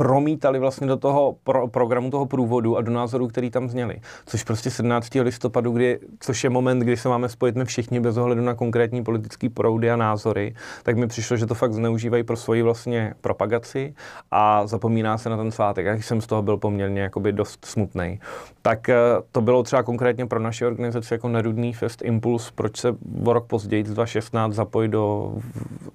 promítali 0.00 0.58
vlastně 0.58 0.86
do 0.86 0.96
toho 0.96 1.36
pro, 1.44 1.68
programu 1.68 2.10
toho 2.10 2.26
průvodu 2.26 2.76
a 2.76 2.80
do 2.80 2.92
názorů, 2.92 3.28
který 3.28 3.50
tam 3.50 3.68
zněli. 3.68 4.00
Což 4.26 4.44
prostě 4.44 4.70
17. 4.70 5.14
listopadu, 5.14 5.72
kdy, 5.72 5.98
což 6.20 6.44
je 6.44 6.50
moment, 6.50 6.78
kdy 6.78 6.96
se 6.96 7.08
máme 7.08 7.28
spojit 7.28 7.56
my 7.56 7.64
všichni 7.64 8.00
bez 8.00 8.16
ohledu 8.16 8.42
na 8.42 8.54
konkrétní 8.54 9.04
politický 9.04 9.48
proudy 9.48 9.90
a 9.90 9.96
názory, 9.96 10.54
tak 10.82 10.96
mi 10.96 11.06
přišlo, 11.06 11.36
že 11.36 11.46
to 11.46 11.54
fakt 11.54 11.72
zneužívají 11.72 12.22
pro 12.22 12.36
svoji 12.36 12.62
vlastně 12.62 13.14
propagaci 13.20 13.94
a 14.30 14.66
zapomíná 14.66 15.18
se 15.18 15.30
na 15.30 15.36
ten 15.36 15.50
svátek. 15.50 15.86
Já 15.86 15.94
jsem 15.94 16.20
z 16.20 16.26
toho 16.26 16.42
byl 16.42 16.56
poměrně 16.56 17.00
jakoby 17.00 17.32
dost 17.32 17.64
smutný. 17.64 18.20
Tak 18.62 18.88
eh, 18.88 18.96
to 19.32 19.40
bylo 19.40 19.62
třeba 19.62 19.82
konkrétně 19.82 20.26
pro 20.26 20.40
naši 20.40 20.66
organizaci 20.66 21.14
jako 21.14 21.28
Nerudný 21.28 21.72
Fest 21.72 22.02
Impuls, 22.02 22.50
proč 22.50 22.76
se 22.76 22.96
o 23.24 23.32
rok 23.32 23.46
později 23.46 23.82
2016 23.82 24.52
zapojit 24.52 24.88
do 24.88 25.34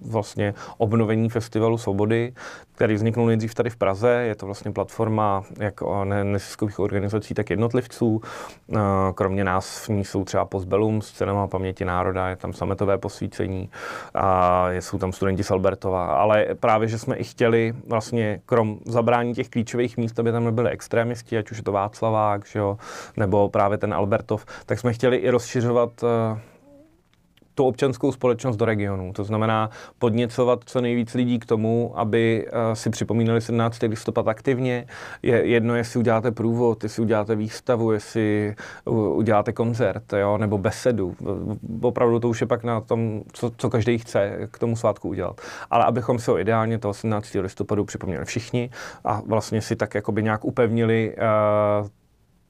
vlastně 0.02 0.54
obnovení 0.78 1.30
festivalu 1.30 1.78
Svobody, 1.78 2.34
který 2.76 2.96
vzniknul 2.96 3.26
nejdřív 3.26 3.56
tady 3.56 3.70
v 3.70 3.76
Praze. 3.76 3.95
Je 4.04 4.36
to 4.36 4.46
vlastně 4.46 4.72
platforma 4.72 5.44
jak 5.60 5.82
neziskových 6.24 6.80
organizací, 6.80 7.34
tak 7.34 7.50
jednotlivců. 7.50 8.22
Eh, 8.75 8.80
kromě 9.16 9.44
nás 9.44 9.88
v 9.88 9.90
ní 9.90 10.06
jsou 10.06 10.25
třeba 10.25 10.46
Postbellum 10.46 11.02
s 11.02 11.12
cenama 11.12 11.48
paměti 11.48 11.86
národa, 11.86 12.30
je 12.30 12.36
tam 12.36 12.54
sametové 12.54 12.98
posvícení 12.98 13.70
a 14.14 14.68
jsou 14.72 14.98
tam 14.98 15.12
studenti 15.12 15.44
z 15.44 15.52
Albertova. 15.52 16.06
Ale 16.06 16.48
právě, 16.60 16.88
že 16.88 17.00
jsme 17.00 17.16
i 17.16 17.24
chtěli 17.24 17.74
vlastně 17.88 18.42
krom 18.46 18.80
zabrání 18.86 19.34
těch 19.34 19.50
klíčových 19.50 19.98
míst, 19.98 20.20
aby 20.20 20.32
tam 20.32 20.44
nebyly 20.44 20.70
extrémisti, 20.70 21.38
ať 21.38 21.52
už 21.52 21.58
je 21.58 21.64
to 21.64 21.72
Václavák, 21.72 22.46
že 22.46 22.60
jo, 22.60 22.78
nebo 23.18 23.50
právě 23.50 23.78
ten 23.78 23.94
Albertov, 23.94 24.46
tak 24.66 24.80
jsme 24.80 24.94
chtěli 24.94 25.18
i 25.18 25.30
rozšiřovat 25.30 26.04
uh, 26.04 26.10
tu 27.56 27.66
občanskou 27.66 28.12
společnost 28.12 28.58
do 28.58 28.66
regionu. 28.66 29.14
To 29.14 29.24
znamená 29.24 29.70
podněcovat 30.00 30.60
co 30.66 30.82
nejvíc 30.82 31.14
lidí 31.14 31.40
k 31.40 31.46
tomu, 31.46 31.94
aby 31.96 32.48
uh, 32.48 32.74
si 32.74 32.90
připomínali 32.90 33.42
17. 33.42 33.82
listopad 33.82 34.28
aktivně. 34.28 34.88
Je 35.24 35.46
jedno, 35.46 35.76
jestli 35.76 36.00
uděláte 36.00 36.32
průvod, 36.32 36.84
jestli 36.84 37.02
uděláte 37.02 37.36
výstavu, 37.36 37.92
jestli 37.92 38.56
uděláte 39.16 39.54
koncert, 39.54 40.14
jo, 40.14 40.38
nebo 40.38 40.58
besedu. 40.58 41.16
Opravdu 41.82 42.20
to 42.20 42.30
už 42.30 42.42
je 42.42 42.48
pak 42.48 42.64
na 42.64 42.82
tom, 42.82 43.22
co, 43.34 43.52
co 43.58 43.70
každý 43.70 43.98
chce 43.98 44.48
k 44.52 44.60
tomu 44.60 44.76
svátku 44.76 45.10
udělat. 45.10 45.42
Ale 45.70 45.86
abychom 45.86 46.20
si 46.20 46.32
ho 46.32 46.40
ideálně 46.40 46.80
toho 46.80 46.94
17. 46.94 47.34
listopadu 47.34 47.86
připomněli 47.86 48.26
všichni 48.26 48.70
a 49.06 49.22
vlastně 49.26 49.62
si 49.62 49.76
tak 49.76 49.96
jakoby 49.96 50.24
nějak 50.24 50.46
upevnili 50.46 51.16
uh, 51.82 51.88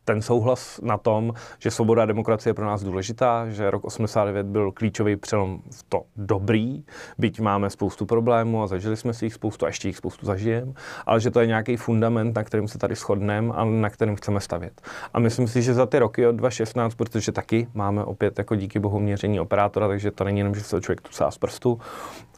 ten 0.06 0.22
souhlas 0.22 0.80
na 0.84 0.98
tom, 0.98 1.34
že 1.60 1.72
svoboda 1.72 2.04
a 2.04 2.06
demokracie 2.06 2.50
je 2.50 2.54
pro 2.54 2.66
nás 2.66 2.84
důležitá, 2.84 3.50
že 3.50 3.72
rok 3.72 3.84
89 3.84 4.46
byl 4.46 4.72
klíčový 4.72 5.16
přelom 5.16 5.60
v 5.72 5.84
to 5.90 6.02
dobrý, 6.16 6.84
byť 7.18 7.40
máme 7.40 7.70
spoustu 7.70 8.06
problémů 8.06 8.64
a 8.64 8.68
zažili 8.68 8.98
jsme 8.98 9.14
si 9.14 9.26
jich 9.26 9.34
spoustu 9.34 9.66
a 9.66 9.68
ještě 9.68 9.88
jich 9.88 9.98
spoustu 9.98 10.26
zažijeme, 10.26 10.74
ale 11.06 11.20
že 11.20 11.32
to 11.32 11.40
je 11.40 11.48
nějaký 11.48 11.78
fundament, 11.78 12.36
na 12.36 12.44
kterým 12.44 12.68
se 12.68 12.78
tady 12.78 12.96
shodneme 12.96 13.54
a 13.54 13.66
na 13.66 13.90
kterým 13.90 14.16
chceme 14.16 14.40
stavět. 14.40 14.82
A 15.14 15.20
myslím 15.20 15.48
si, 15.48 15.62
že 15.62 15.74
za 15.74 15.86
ty 15.86 16.00
roky 16.00 16.28
od 16.28 16.32
2016, 16.32 16.96
protože 16.96 17.32
taky 17.32 17.68
máme 17.74 18.04
opět 18.04 18.38
jako 18.38 18.56
díky 18.56 18.80
bohu 18.80 19.00
měření 19.00 19.40
operátora, 19.40 19.88
takže 19.88 20.12
to 20.12 20.24
není 20.24 20.38
jenom, 20.38 20.56
že 20.56 20.62
se 20.62 20.82
člověk 20.82 21.02
tu 21.02 21.10
z 21.30 21.38
prstu, 21.38 21.80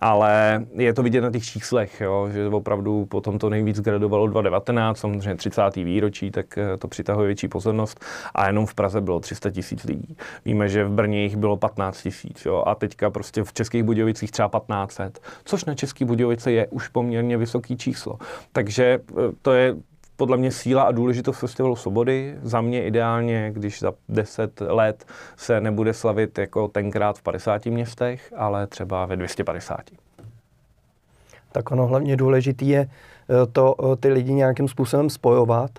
ale 0.02 0.66
je 0.74 0.94
to 0.94 1.04
vidět 1.04 1.22
na 1.22 1.32
těch 1.32 1.44
číslech, 1.44 2.02
jo, 2.02 2.30
že 2.34 2.48
opravdu 2.48 3.06
potom 3.06 3.40
to 3.40 3.50
nejvíc 3.50 3.80
gradovalo 3.80 4.28
2019, 4.28 4.98
samozřejmě 4.98 5.36
30. 5.36 5.76
výročí, 5.76 6.32
tak 6.32 6.58
eh, 6.58 6.78
to 6.78 6.88
přitahuje 6.88 7.28
větší 7.28 7.48
pozornost 7.58 8.06
a 8.36 8.48
jenom 8.48 8.66
v 8.66 8.74
Praze 8.74 9.02
bylo 9.02 9.20
300 9.20 9.52
tisíc 9.52 9.84
lidí. 9.84 10.18
Víme, 10.46 10.70
že 10.70 10.86
v 10.86 10.92
Brně 10.92 11.24
jich 11.24 11.36
bylo 11.36 11.58
15 11.58 12.02
tisíc 12.02 12.48
a 12.66 12.76
teďka 12.76 13.10
prostě 13.10 13.44
v 13.44 13.54
Českých 13.54 13.84
Budějovicích 13.84 14.32
třeba 14.32 14.50
1500, 14.50 15.20
což 15.46 15.66
na 15.66 15.76
České 15.76 16.06
Budějovice 16.06 16.52
je 16.52 16.68
už 16.68 16.88
poměrně 16.88 17.38
vysoký 17.38 17.78
číslo. 17.78 18.20
Takže 18.52 19.00
eh, 19.10 19.14
to 19.42 19.54
je 19.54 19.76
podle 20.18 20.38
mě 20.38 20.52
síla 20.52 20.84
a 20.84 20.92
důležitost 20.92 21.40
Festivalu 21.40 21.76
Svobody. 21.76 22.38
Za 22.42 22.62
mě 22.62 22.86
ideálně, 22.86 23.52
když 23.54 23.80
za 23.80 23.94
10 24.10 24.62
let 24.62 25.06
se 25.36 25.62
nebude 25.62 25.94
slavit 25.94 26.38
jako 26.38 26.68
tenkrát 26.68 27.18
v 27.18 27.24
50 27.24 27.66
městech, 27.66 28.34
ale 28.36 28.68
třeba 28.68 29.06
ve 29.06 29.16
250. 29.16 29.82
Tak 31.52 31.72
ono 31.72 31.88
hlavně 31.88 32.18
důležitý 32.18 32.70
je 32.70 32.82
eh, 32.82 33.46
to 33.52 33.76
eh, 33.80 33.96
ty 33.96 34.10
lidi 34.10 34.34
nějakým 34.34 34.68
způsobem 34.68 35.10
spojovat 35.10 35.72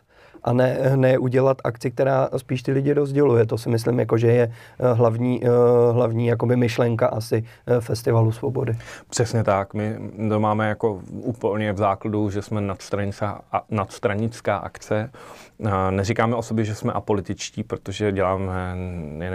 a 0.44 0.52
ne, 0.52 0.78
ne 0.96 1.18
udělat 1.18 1.56
akci, 1.64 1.90
která 1.90 2.28
spíš 2.36 2.62
ty 2.62 2.72
lidi 2.72 2.92
rozděluje. 2.92 3.46
To 3.46 3.58
si 3.58 3.68
myslím, 3.68 3.98
jako, 3.98 4.18
že 4.18 4.26
je 4.26 4.52
eh, 4.80 4.92
hlavní, 4.92 5.44
eh, 5.44 5.48
hlavní 5.92 6.26
jakoby 6.26 6.56
myšlenka 6.56 7.06
asi 7.06 7.44
eh, 7.66 7.80
Festivalu 7.80 8.32
svobody. 8.32 8.78
Přesně 9.10 9.44
tak. 9.44 9.74
My 9.74 9.96
to 10.28 10.40
máme 10.40 10.68
jako 10.68 11.00
úplně 11.10 11.72
v 11.72 11.76
základu, 11.76 12.30
že 12.30 12.42
jsme 12.42 12.60
nadstranická, 12.60 13.40
nadstranická 13.70 14.56
akce. 14.56 15.10
Neříkáme 15.90 16.36
o 16.36 16.42
sobě, 16.42 16.64
že 16.64 16.74
jsme 16.74 16.92
apolitičtí, 16.92 17.62
protože 17.62 18.12
děláme 18.12 18.74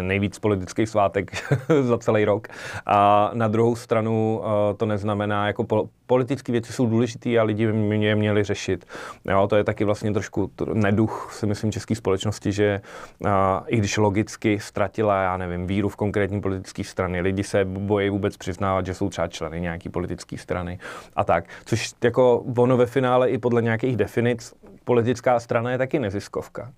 nejvíc 0.02 0.40
politický 0.40 0.86
svátek 0.86 1.32
za 1.82 1.98
celý 1.98 2.26
rok. 2.26 2.48
A 2.86 3.32
na 3.34 3.48
druhou 3.48 3.76
stranu 3.76 4.42
to 4.78 4.86
neznamená, 4.86 5.48
jako 5.48 5.90
politické 6.08 6.52
věci 6.52 6.74
jsou 6.74 6.86
důležité 6.86 7.40
a 7.40 7.44
lidi 7.44 7.72
by 7.72 7.98
je 7.98 8.16
měli 8.16 8.44
řešit. 8.44 8.86
Jo, 9.26 9.48
to 9.48 9.56
je 9.56 9.64
taky 9.64 9.84
vlastně 9.84 10.14
trošku 10.14 10.52
neduch, 10.74 11.30
si 11.34 11.46
myslím, 11.46 11.72
české 11.72 11.96
společnosti, 11.96 12.52
že 12.52 12.82
a, 13.26 13.64
i 13.68 13.78
když 13.78 13.98
logicky 13.98 14.60
ztratila, 14.60 15.24
já 15.24 15.38
nevím, 15.38 15.68
víru 15.68 15.90
v 15.90 15.96
konkrétní 15.96 16.42
politické 16.42 16.84
strany, 16.84 17.22
lidi 17.22 17.44
se 17.44 17.66
bojí 17.66 18.10
vůbec 18.10 18.38
přiznávat, 18.38 18.86
že 18.86 18.94
jsou 18.94 19.10
třeba 19.10 19.28
členy 19.28 19.62
nějaký 19.62 19.90
politické 19.90 20.38
strany 20.38 20.80
a 21.16 21.24
tak. 21.24 21.46
Což 21.66 21.92
jako 22.04 22.44
ono 22.58 22.78
ve 22.78 22.86
finále 22.86 23.30
i 23.30 23.38
podle 23.38 23.62
nějakých 23.62 23.98
definic 23.98 24.54
politická 24.84 25.40
strana 25.40 25.72
je 25.72 25.78
taky 25.78 26.00
neziskovka. 26.00 26.72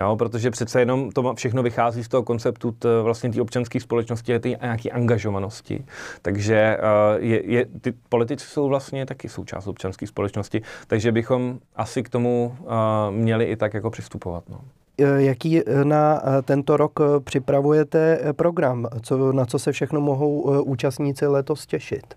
Jo, 0.00 0.16
protože 0.16 0.50
přece 0.50 0.80
jenom 0.80 1.10
to 1.10 1.34
všechno 1.34 1.62
vychází 1.62 2.04
z 2.04 2.08
toho 2.08 2.22
konceptu 2.22 2.72
t, 2.72 3.02
vlastně 3.02 3.30
té 3.30 3.42
občanské 3.42 3.80
společnosti, 3.80 4.38
té 4.38 4.48
nějaké 4.48 4.90
angažovanosti. 4.90 5.84
Takže 6.22 6.78
uh, 6.78 7.24
je, 7.24 7.52
je, 7.52 7.66
ty 7.80 7.94
politici 8.08 8.46
jsou 8.46 8.68
vlastně 8.68 9.06
taky 9.06 9.28
součást 9.28 9.66
občanské 9.66 10.06
společnosti, 10.06 10.62
takže 10.86 11.12
bychom 11.12 11.58
asi 11.76 12.02
k 12.02 12.08
tomu 12.08 12.56
uh, 12.60 12.66
měli 13.10 13.44
i 13.44 13.56
tak 13.56 13.74
jako 13.74 13.90
přistupovat. 13.90 14.44
No. 14.48 14.60
E, 14.98 15.22
jaký 15.22 15.62
na 15.84 16.22
tento 16.44 16.76
rok 16.76 17.00
připravujete 17.24 18.18
program? 18.32 18.86
Co, 19.02 19.32
na 19.32 19.46
co 19.46 19.58
se 19.58 19.72
všechno 19.72 20.00
mohou 20.00 20.40
účastníci 20.62 21.26
letos 21.26 21.66
těšit? 21.66 22.14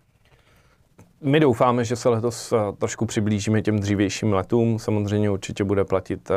My 1.24 1.40
doufáme, 1.40 1.86
že 1.86 1.96
se 1.96 2.10
letos 2.10 2.54
trošku 2.78 3.06
přiblížíme 3.06 3.62
těm 3.62 3.80
dřívějším 3.80 4.34
letům. 4.34 4.80
Samozřejmě 4.80 5.30
určitě 5.30 5.64
bude 5.64 5.86
platit 5.86 6.32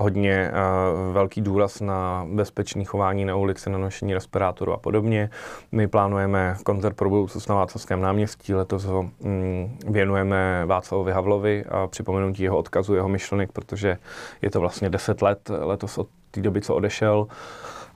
hodně 0.00 0.50
uh, 0.50 1.14
velký 1.14 1.40
důraz 1.40 1.80
na 1.80 2.26
bezpečné 2.32 2.84
chování 2.84 3.24
na 3.24 3.36
ulici, 3.36 3.70
na 3.70 3.78
nošení 3.78 4.14
respirátoru 4.14 4.72
a 4.72 4.76
podobně. 4.76 5.30
My 5.72 5.88
plánujeme 5.88 6.56
koncert 6.64 6.96
pro 6.96 7.10
budoucnost 7.10 7.48
na 7.48 7.54
Václavském 7.54 8.00
náměstí. 8.00 8.54
Letos 8.54 8.84
ho 8.84 9.02
mm, 9.02 9.78
věnujeme 9.86 10.62
Václavovi 10.66 11.12
Havlovi 11.12 11.64
a 11.64 11.86
připomenutí 11.86 12.42
jeho 12.42 12.58
odkazu, 12.58 12.94
jeho 12.94 13.08
myšlenek, 13.08 13.52
protože 13.52 13.98
je 14.42 14.50
to 14.50 14.60
vlastně 14.60 14.90
10 14.90 15.22
let 15.22 15.50
letos 15.60 15.98
od 15.98 16.08
té 16.30 16.40
doby, 16.40 16.60
co 16.60 16.74
odešel. 16.74 17.26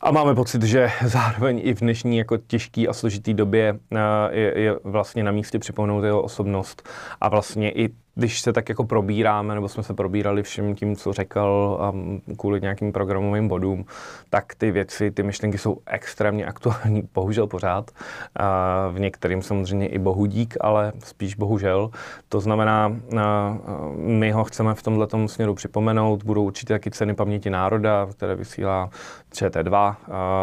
A 0.05 0.11
máme 0.11 0.35
pocit, 0.35 0.63
že 0.63 0.91
zároveň 1.05 1.61
i 1.65 1.75
v 1.75 1.81
dnešní 1.81 2.17
jako 2.17 2.37
těžké 2.37 2.87
a 2.89 2.93
složitý 2.93 3.35
době 3.35 3.79
je, 4.31 4.59
je 4.61 4.79
vlastně 4.85 5.25
na 5.25 5.33
místě 5.33 5.59
připomenout 5.59 6.05
jeho 6.05 6.23
osobnost 6.23 6.89
a 7.21 7.29
vlastně 7.29 7.71
i 7.71 7.89
když 8.15 8.41
se 8.41 8.53
tak 8.53 8.69
jako 8.69 8.85
probíráme, 8.85 9.55
nebo 9.55 9.69
jsme 9.69 9.83
se 9.83 9.95
probírali 9.95 10.43
všem 10.43 10.75
tím, 10.75 10.97
co 10.97 11.13
řekl 11.13 11.79
a 11.81 11.93
kvůli 12.37 12.61
nějakým 12.61 12.93
programovým 12.93 13.49
bodům, 13.49 13.85
tak 14.31 14.55
ty 14.55 14.71
věci, 14.71 15.11
ty 15.11 15.23
myšlenky 15.23 15.59
jsou 15.59 15.79
extrémně 15.87 16.47
aktuální, 16.47 17.09
bohužel 17.15 17.47
pořád. 17.47 17.91
A 18.37 18.89
v 18.89 19.01
některým 19.01 19.43
samozřejmě 19.43 19.87
i 19.89 19.99
bohudík, 19.99 20.57
ale 20.61 20.93
spíš 21.05 21.35
bohužel. 21.35 21.91
To 22.29 22.41
znamená, 22.41 22.97
my 23.97 24.31
ho 24.33 24.45
chceme 24.45 24.75
v 24.75 24.83
tomhle 24.83 25.09
směru 25.27 25.55
připomenout. 25.55 26.25
Budou 26.25 26.45
určitě 26.45 26.75
taky 26.75 26.91
ceny 26.91 27.15
paměti 27.15 27.51
národa, 27.51 28.07
které 28.11 28.35
vysílá 28.35 28.91
ČT2. 29.33 29.97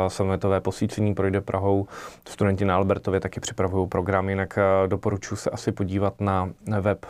Sametové 0.07 0.61
posícení 0.61 1.13
projde 1.13 1.41
Prahou. 1.41 1.87
Studenti 2.27 2.65
na 2.65 2.75
Albertově 2.75 3.19
taky 3.19 3.39
připravují 3.39 3.87
program, 3.87 4.29
jinak 4.29 4.59
doporučuji 4.87 5.35
se 5.35 5.49
asi 5.49 5.71
podívat 5.71 6.21
na 6.21 6.49
web 6.81 7.05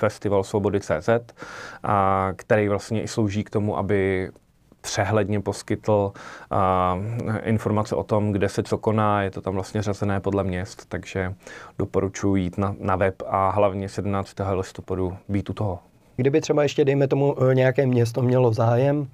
Festival 0.00 0.44
Svobody 0.44 0.80
CZ, 0.80 1.08
a 1.82 2.28
který 2.36 2.68
vlastně 2.68 3.02
i 3.02 3.08
slouží 3.08 3.44
k 3.44 3.50
tomu, 3.50 3.78
aby 3.78 4.30
přehledně 4.80 5.40
poskytl 5.40 6.12
a, 6.50 6.98
informace 7.42 7.94
o 7.94 8.02
tom, 8.02 8.32
kde 8.32 8.48
se 8.48 8.62
co 8.62 8.78
koná, 8.78 9.22
je 9.22 9.30
to 9.30 9.40
tam 9.40 9.54
vlastně 9.54 9.82
řazené 9.82 10.20
podle 10.20 10.44
měst, 10.44 10.86
takže 10.88 11.34
doporučuji 11.78 12.36
jít 12.36 12.58
na, 12.58 12.74
na 12.78 12.96
web 12.96 13.22
a 13.26 13.50
hlavně 13.50 13.88
17. 13.88 14.34
listopadu 14.54 15.16
být 15.28 15.50
u 15.50 15.52
toho. 15.52 15.89
Kdyby 16.20 16.40
třeba 16.40 16.62
ještě, 16.62 16.84
dejme 16.84 17.08
tomu, 17.08 17.36
eh, 17.42 17.54
nějaké 17.54 17.86
město 17.86 18.22
mělo 18.22 18.52
zájem 18.52 19.06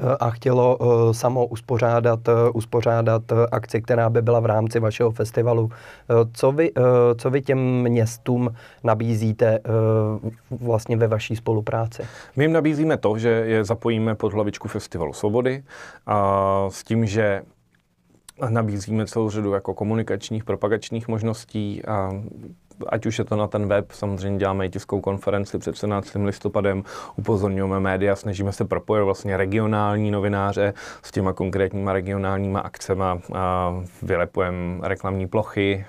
eh, 0.00 0.16
a 0.20 0.30
chtělo 0.30 0.78
eh, 0.80 1.14
samo 1.14 1.46
uspořádat, 1.46 2.20
uspořádat 2.54 3.22
akci, 3.52 3.82
která 3.82 4.10
by 4.10 4.22
byla 4.22 4.40
v 4.40 4.46
rámci 4.46 4.80
vašeho 4.80 5.10
festivalu, 5.10 5.70
co 6.32 6.52
vy, 6.52 6.72
co 7.18 7.30
vy 7.30 7.42
těm 7.42 7.58
městům 7.82 8.54
nabízíte 8.84 9.58
vlastně 10.50 10.96
ve 10.96 11.08
vaší 11.08 11.36
spolupráci? 11.36 12.02
My 12.36 12.44
jim 12.44 12.52
nabízíme 12.52 12.96
to, 12.96 13.18
že 13.18 13.28
je 13.28 13.64
zapojíme 13.64 14.14
pod 14.14 14.32
hlavičku 14.32 14.68
Festivalu 14.68 15.12
Svobody 15.12 15.62
a 16.06 16.66
s 16.68 16.84
tím, 16.84 17.06
že 17.06 17.42
nabízíme 18.48 19.06
celou 19.06 19.30
řadu 19.30 19.52
jako 19.52 19.74
komunikačních, 19.74 20.44
propagačních 20.44 21.08
možností 21.08 21.84
a 21.84 22.10
ať 22.88 23.06
už 23.06 23.18
je 23.18 23.24
to 23.24 23.36
na 23.36 23.46
ten 23.46 23.68
web, 23.68 23.92
samozřejmě 23.92 24.38
děláme 24.38 24.66
i 24.66 24.70
tiskovou 24.70 25.00
konferenci 25.00 25.58
před 25.58 25.76
17. 25.76 26.14
listopadem, 26.14 26.84
upozorňujeme 27.16 27.80
média, 27.80 28.16
snažíme 28.16 28.52
se 28.52 28.64
propojit 28.64 29.04
vlastně 29.04 29.36
regionální 29.36 30.10
novináře 30.10 30.74
s 31.02 31.10
těma 31.10 31.32
konkrétníma 31.32 31.92
regionálníma 31.92 32.60
akcema, 32.60 33.18
vylepujeme 34.02 34.88
reklamní 34.88 35.28
plochy, 35.28 35.84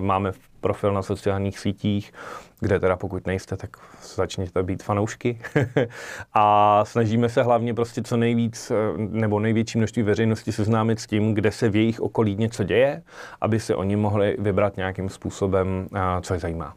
máme 0.00 0.32
profil 0.64 0.92
na 0.92 1.02
sociálních 1.02 1.58
sítích, 1.58 2.12
kde 2.60 2.80
teda 2.80 2.96
pokud 2.96 3.26
nejste, 3.26 3.56
tak 3.56 3.76
začněte 4.16 4.62
být 4.62 4.82
fanoušky. 4.82 5.38
a 6.34 6.84
snažíme 6.84 7.28
se 7.28 7.42
hlavně 7.42 7.74
prostě 7.74 8.02
co 8.02 8.16
nejvíc 8.16 8.72
nebo 8.96 9.40
největší 9.40 9.78
množství 9.78 10.02
veřejnosti 10.02 10.52
seznámit 10.52 11.00
s 11.00 11.06
tím, 11.06 11.34
kde 11.34 11.52
se 11.52 11.68
v 11.68 11.76
jejich 11.76 12.00
okolí 12.00 12.36
něco 12.36 12.64
děje, 12.64 13.02
aby 13.40 13.60
se 13.60 13.74
oni 13.74 13.96
mohli 13.96 14.36
vybrat 14.38 14.76
nějakým 14.76 15.08
způsobem, 15.08 15.88
co 16.22 16.34
je 16.34 16.40
zajímá. 16.40 16.74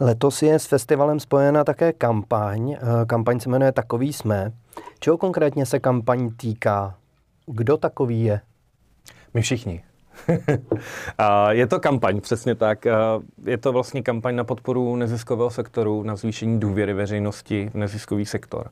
Letos 0.00 0.42
je 0.42 0.58
s 0.58 0.66
festivalem 0.66 1.20
spojena 1.20 1.64
také 1.64 1.92
kampaň. 1.92 2.76
Kampaň 3.06 3.40
se 3.40 3.48
jmenuje 3.48 3.72
Takový 3.72 4.12
jsme. 4.12 4.52
Čeho 5.00 5.18
konkrétně 5.18 5.66
se 5.66 5.80
kampaň 5.80 6.30
týká? 6.36 6.94
Kdo 7.46 7.76
takový 7.76 8.24
je? 8.24 8.40
My 9.34 9.42
všichni. 9.42 9.82
je 11.50 11.66
to 11.66 11.80
kampaň, 11.80 12.20
přesně 12.20 12.54
tak. 12.54 12.86
Je 13.46 13.58
to 13.58 13.72
vlastně 13.72 14.02
kampaň 14.02 14.36
na 14.36 14.44
podporu 14.44 14.96
neziskového 14.96 15.50
sektoru, 15.50 16.02
na 16.02 16.16
zvýšení 16.16 16.60
důvěry 16.60 16.94
veřejnosti 16.94 17.70
v 17.74 17.74
neziskový 17.74 18.26
sektor. 18.26 18.70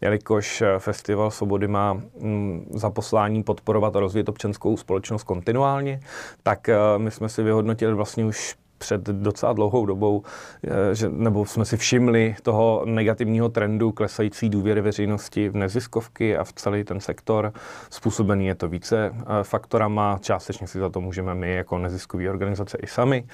Jelikož 0.00 0.62
Festival 0.78 1.30
Svobody 1.30 1.68
má 1.68 1.92
mm, 1.92 2.66
za 2.74 2.90
poslání 2.90 3.42
podporovat 3.42 3.96
a 3.96 4.00
rozvíjet 4.00 4.28
občanskou 4.28 4.76
společnost 4.76 5.22
kontinuálně, 5.22 6.00
tak 6.42 6.70
my 6.98 7.10
jsme 7.10 7.28
si 7.28 7.42
vyhodnotili 7.42 7.94
vlastně 7.94 8.24
už 8.24 8.56
před 8.78 9.00
docela 9.00 9.52
dlouhou 9.52 9.86
dobou, 9.86 10.22
eh, 10.64 10.94
že, 10.94 11.08
nebo 11.08 11.46
jsme 11.46 11.64
si 11.64 11.76
všimli 11.76 12.36
toho 12.42 12.82
negativního 12.84 13.48
trendu 13.48 13.92
klesající 13.92 14.48
důvěry 14.48 14.80
veřejnosti 14.80 15.48
v 15.48 15.56
neziskovky 15.56 16.36
a 16.36 16.44
v 16.44 16.52
celý 16.52 16.84
ten 16.84 17.00
sektor. 17.00 17.52
Způsobený 17.90 18.46
je 18.46 18.54
to 18.54 18.68
více 18.68 19.14
eh, 19.14 19.24
faktorama, 19.42 20.18
částečně 20.20 20.66
si 20.66 20.78
za 20.78 20.88
to 20.88 21.00
můžeme 21.00 21.34
my 21.34 21.54
jako 21.54 21.78
neziskové 21.78 22.30
organizace 22.30 22.78
i 22.82 22.86
sami 22.86 23.24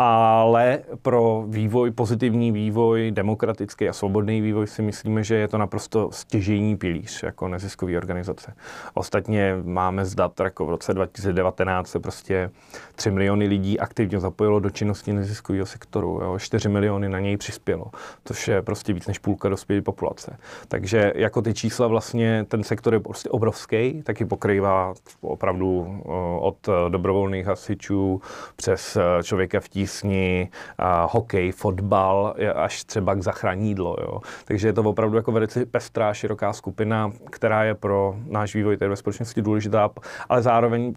ale 0.00 0.78
pro 1.02 1.44
vývoj, 1.48 1.90
pozitivní 1.90 2.52
vývoj, 2.52 3.10
demokratický 3.10 3.88
a 3.88 3.92
svobodný 3.92 4.40
vývoj 4.40 4.66
si 4.66 4.82
myslíme, 4.82 5.24
že 5.24 5.34
je 5.34 5.48
to 5.48 5.58
naprosto 5.58 6.10
stěžejní 6.12 6.76
pilíř 6.76 7.22
jako 7.22 7.48
neziskový 7.48 7.96
organizace. 7.96 8.54
Ostatně 8.94 9.56
máme 9.64 10.04
zdat, 10.04 10.40
jako 10.40 10.66
v 10.66 10.70
roce 10.70 10.94
2019 10.94 11.88
se 11.88 12.00
prostě 12.00 12.50
3 12.94 13.10
miliony 13.10 13.46
lidí 13.46 13.80
aktivně 13.80 14.20
zapojilo 14.20 14.60
do 14.60 14.70
činnosti 14.70 15.12
neziskového 15.12 15.66
sektoru, 15.66 16.20
jo, 16.22 16.38
4 16.38 16.68
miliony 16.68 17.08
na 17.08 17.20
něj 17.20 17.36
přispělo, 17.36 17.86
což 18.24 18.48
je 18.48 18.62
prostě 18.62 18.92
víc 18.92 19.06
než 19.06 19.18
půlka 19.18 19.48
dospělé 19.48 19.82
populace. 19.82 20.38
Takže 20.68 21.12
jako 21.14 21.42
ty 21.42 21.54
čísla 21.54 21.86
vlastně 21.86 22.44
ten 22.48 22.62
sektor 22.62 22.94
je 22.94 23.00
prostě 23.00 23.28
obrovský, 23.28 24.02
taky 24.02 24.24
pokrývá 24.24 24.94
opravdu 25.20 26.02
od 26.40 26.68
dobrovolných 26.88 27.46
hasičů 27.46 28.20
přes 28.56 28.98
člověka 29.22 29.60
v 29.60 29.68
tísni 29.68 29.87
tísni, 29.88 30.48
uh, 30.80 31.10
hokej, 31.12 31.52
fotbal, 31.52 32.34
až 32.54 32.84
třeba 32.84 33.14
k 33.14 33.22
zachrání 33.22 33.68
jídlo. 33.68 33.96
Jo. 34.00 34.20
Takže 34.44 34.68
je 34.68 34.72
to 34.72 34.82
opravdu 34.82 35.16
jako 35.16 35.32
velice 35.32 35.66
pestrá, 35.66 36.14
široká 36.14 36.52
skupina, 36.52 37.12
která 37.30 37.64
je 37.64 37.74
pro 37.74 38.14
náš 38.26 38.54
vývoj 38.54 38.76
té 38.76 38.88
ve 38.88 38.96
společnosti 38.96 39.42
důležitá, 39.42 39.90
ale 40.28 40.42
zároveň 40.42 40.94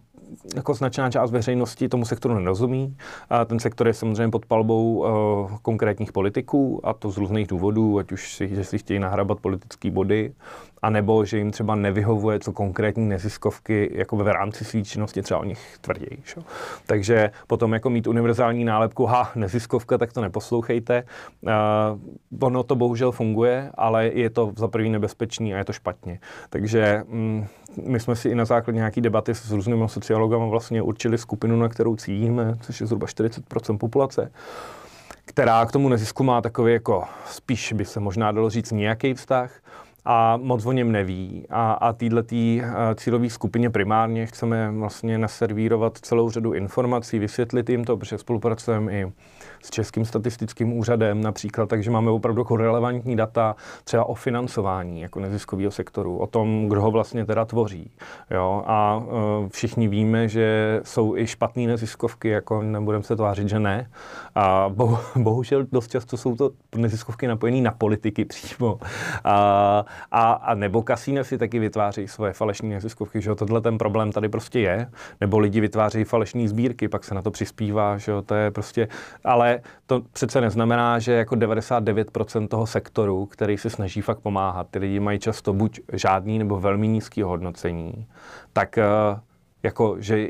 jako 0.56 0.74
značná 0.74 1.12
část 1.12 1.32
veřejnosti 1.32 1.90
tomu 1.90 2.06
sektoru 2.06 2.34
nerozumí. 2.34 2.98
A 3.30 3.46
ten 3.46 3.60
sektor 3.60 3.88
je 3.88 3.94
samozřejmě 3.94 4.32
pod 4.32 4.46
palbou 4.46 4.96
uh, 4.96 5.58
konkrétních 5.62 6.12
politiků 6.12 6.80
a 6.84 6.94
to 6.94 7.12
z 7.12 7.18
různých 7.18 7.48
důvodů, 7.48 8.00
ať 8.00 8.12
už 8.12 8.34
si, 8.34 8.56
že 8.56 8.64
si 8.64 8.78
chtějí 8.78 9.00
nahrabat 9.00 9.40
politické 9.40 9.92
body, 9.92 10.34
a 10.82 10.90
nebo 10.90 11.26
že 11.26 11.38
jim 11.38 11.52
třeba 11.52 11.76
nevyhovuje, 11.76 12.40
co 12.40 12.52
konkrétní 12.52 13.10
neziskovky 13.10 13.92
jako 13.94 14.16
v 14.16 14.28
rámci 14.28 14.66
své 14.66 14.84
činnosti 14.84 15.22
třeba 15.22 15.40
o 15.40 15.44
nich 15.44 15.78
tvrdí. 15.82 16.08
Šo? 16.24 16.42
Takže 16.86 17.32
potom 17.48 17.74
jako 17.74 17.90
mít 17.90 18.08
univerzální 18.08 18.66
nálepku, 18.66 19.06
ha, 19.06 19.32
neziskovka, 19.36 19.98
tak 19.98 20.14
to 20.14 20.22
neposlouchejte. 20.22 21.04
Uh, 21.42 21.52
ono 22.48 22.64
to 22.64 22.76
bohužel 22.76 23.12
funguje, 23.12 23.72
ale 23.76 24.08
je 24.08 24.30
to 24.30 24.54
za 24.58 24.68
prvý 24.68 24.90
nebezpečný 24.90 25.54
a 25.54 25.58
je 25.58 25.66
to 25.66 25.74
špatně. 25.74 26.20
Takže 26.50 27.04
mm, 27.08 27.46
my 27.86 28.00
jsme 28.00 28.16
si 28.16 28.30
i 28.30 28.36
na 28.36 28.46
základě 28.46 28.78
nějaké 28.78 29.02
debaty 29.02 29.36
s 29.36 29.52
různými 29.52 29.90
sociologami 29.90 30.50
vlastně 30.50 30.82
určili 30.82 31.18
skupinu, 31.18 31.56
na 31.56 31.70
kterou 31.70 31.96
cílíme, 31.96 32.58
což 32.62 32.82
je 32.82 32.88
zhruba 32.88 33.08
40% 33.08 33.78
populace 33.78 34.32
která 35.26 35.66
k 35.66 35.72
tomu 35.72 35.90
nezisku 35.90 36.24
má 36.24 36.42
takový 36.42 36.74
jako 36.74 37.04
spíš 37.26 37.74
by 37.74 37.86
se 37.86 38.00
možná 38.00 38.32
dalo 38.32 38.50
říct 38.50 38.72
nějaký 38.72 39.14
vztah 39.14 39.52
a 40.06 40.38
moc 40.38 40.66
o 40.66 40.72
něm 40.72 40.92
neví. 40.92 41.46
A, 41.50 41.72
a 41.72 41.94
této 41.94 42.22
eh, 42.32 42.62
cílové 42.96 43.30
skupině 43.30 43.70
primárně 43.70 44.26
chceme 44.26 44.72
vlastně 44.72 45.18
naservírovat 45.18 45.98
celou 45.98 46.30
řadu 46.30 46.54
informací, 46.54 47.20
vysvětlit 47.20 47.70
jim 47.70 47.84
to, 47.84 47.98
protože 47.98 48.18
spolupracujeme 48.18 48.92
i 48.92 49.12
s 49.64 49.70
Českým 49.70 50.06
statistickým 50.06 50.74
úřadem 50.74 51.22
například, 51.22 51.70
takže 51.70 51.92
máme 51.92 52.12
opravdu 52.12 52.46
relevantní 52.56 53.16
data 53.16 53.56
třeba 53.84 54.06
o 54.06 54.14
financování 54.14 55.02
jako 55.02 55.20
neziskového 55.20 55.72
sektoru, 55.72 56.18
o 56.18 56.28
tom, 56.28 56.66
kdo 56.70 56.82
ho 56.82 56.92
vlastně 56.92 57.26
teda 57.26 57.46
tvoří. 57.46 57.92
Jo? 58.32 58.64
A 58.66 58.98
uh, 58.98 59.50
všichni 59.50 59.88
víme, 59.88 60.28
že 60.28 60.80
jsou 60.84 61.18
i 61.18 61.28
špatné 61.28 61.68
neziskovky, 61.68 62.30
jako 62.30 62.62
nebudeme 62.62 63.04
se 63.04 63.16
tvářit, 63.16 63.50
že 63.50 63.60
ne. 63.60 63.90
A 64.36 64.70
bohu, 64.70 64.98
bohužel 65.16 65.66
dost 65.72 65.92
často 65.92 66.18
jsou 66.18 66.36
to 66.36 66.52
neziskovky 66.76 67.28
napojené 67.28 67.62
na 67.62 67.72
politiky 67.72 68.26
přímo. 68.26 68.80
A, 69.24 69.86
a, 70.12 70.32
a 70.32 70.56
nebo 70.56 70.84
kasína 70.84 71.24
si 71.24 71.38
taky 71.38 71.60
vytváří 71.60 72.08
svoje 72.08 72.34
falešné 72.34 72.70
neziskovky, 72.70 73.22
že 73.22 73.30
jo? 73.30 73.36
tohle 73.36 73.62
ten 73.62 73.78
problém 73.78 74.12
tady 74.12 74.30
prostě 74.30 74.60
je. 74.60 74.90
Nebo 75.22 75.40
lidi 75.40 75.60
vytváří 75.60 76.04
falešné 76.04 76.48
sbírky, 76.48 76.88
pak 76.88 77.04
se 77.04 77.16
na 77.16 77.22
to 77.22 77.32
přispívá, 77.32 77.98
že 77.98 78.12
jo? 78.12 78.22
to 78.22 78.36
je 78.36 78.52
prostě, 78.52 78.88
ale 79.24 79.60
to 79.86 80.02
přece 80.14 80.42
neznamená, 80.42 81.00
že 81.00 81.14
jako 81.14 81.36
99% 81.36 82.48
toho 82.48 82.68
sektoru, 82.68 83.26
který 83.26 83.58
se 83.58 83.70
snaží 83.70 84.02
fakt 84.02 84.20
pomáhat, 84.20 84.68
ty 84.72 84.80
lidi 84.80 85.00
mají 85.00 85.20
často 85.20 85.54
buď 85.54 85.80
žádný 85.94 86.40
nebo 86.40 86.60
velmi 86.60 86.88
nízký 86.88 87.22
hodnocení, 87.22 88.08
tak 88.54 88.78
eh, 88.78 88.86
jako, 89.64 89.96
že, 90.00 90.30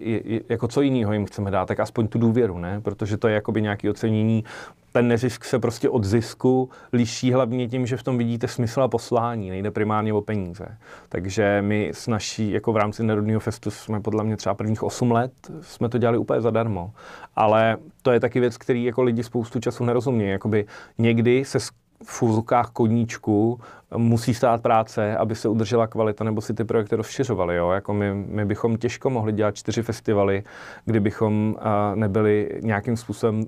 jako 0.49 0.67
co 0.67 0.81
jiného 0.81 1.13
jim 1.13 1.25
chceme 1.25 1.51
dát, 1.51 1.65
tak 1.65 1.79
aspoň 1.79 2.07
tu 2.07 2.19
důvěru, 2.19 2.59
ne? 2.59 2.81
Protože 2.81 3.17
to 3.17 3.27
je 3.27 3.33
jakoby 3.33 3.61
nějaké 3.61 3.89
ocenění 3.89 4.43
ten 4.91 5.07
nezisk 5.07 5.43
se 5.43 5.59
prostě 5.59 5.89
od 5.89 6.03
zisku 6.03 6.69
liší 6.93 7.33
hlavně 7.33 7.67
tím, 7.67 7.85
že 7.85 7.97
v 7.97 8.03
tom 8.03 8.17
vidíte 8.17 8.47
smysl 8.47 8.81
a 8.81 8.87
poslání, 8.87 9.49
nejde 9.49 9.71
primárně 9.71 10.13
o 10.13 10.21
peníze. 10.21 10.65
Takže 11.09 11.61
my 11.61 11.89
s 11.93 12.07
naší, 12.07 12.51
jako 12.51 12.73
v 12.73 12.77
rámci 12.77 13.03
Národního 13.03 13.39
festu 13.39 13.71
jsme 13.71 13.99
podle 14.01 14.23
mě 14.23 14.37
třeba 14.37 14.55
prvních 14.55 14.83
8 14.83 15.11
let, 15.11 15.31
jsme 15.61 15.89
to 15.89 15.97
dělali 15.97 16.17
úplně 16.17 16.41
zadarmo. 16.41 16.91
Ale 17.35 17.77
to 18.01 18.11
je 18.11 18.19
taky 18.19 18.39
věc, 18.39 18.57
který 18.57 18.83
jako 18.83 19.03
lidi 19.03 19.23
spoustu 19.23 19.59
času 19.59 19.85
nerozumí. 19.85 20.27
Jakoby 20.27 20.65
někdy 20.97 21.45
se 21.45 21.59
v 22.03 22.21
úzokách 22.21 22.69
koníčku 22.69 23.59
musí 23.97 24.33
stát 24.33 24.61
práce, 24.61 25.17
aby 25.17 25.35
se 25.35 25.49
udržela 25.49 25.87
kvalita, 25.87 26.23
nebo 26.23 26.41
si 26.41 26.53
ty 26.53 26.63
projekty 26.63 26.95
rozšiřovaly. 26.95 27.55
Jo? 27.55 27.71
Jako 27.71 27.93
my, 27.93 28.13
my 28.13 28.45
bychom 28.45 28.77
těžko 28.77 29.09
mohli 29.09 29.33
dělat 29.33 29.55
čtyři 29.55 29.81
festivaly, 29.81 30.43
kdybychom 30.85 31.55
uh, 31.55 31.95
nebyli 31.95 32.59
nějakým 32.61 32.97
způsobem 32.97 33.43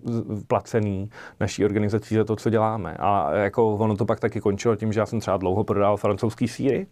placený 0.47 1.09
naší 1.39 1.65
organizací 1.65 2.15
za 2.15 2.23
to, 2.23 2.35
co 2.35 2.49
děláme. 2.49 2.95
A 2.99 3.33
jako 3.35 3.73
ono 3.75 3.95
to 3.95 4.05
pak 4.05 4.19
taky 4.19 4.41
končilo 4.41 4.75
tím, 4.75 4.93
že 4.93 4.99
já 4.99 5.05
jsem 5.05 5.19
třeba 5.19 5.37
dlouho 5.37 5.63
prodával 5.63 5.97
francouzský 5.97 6.47
síry, 6.47 6.87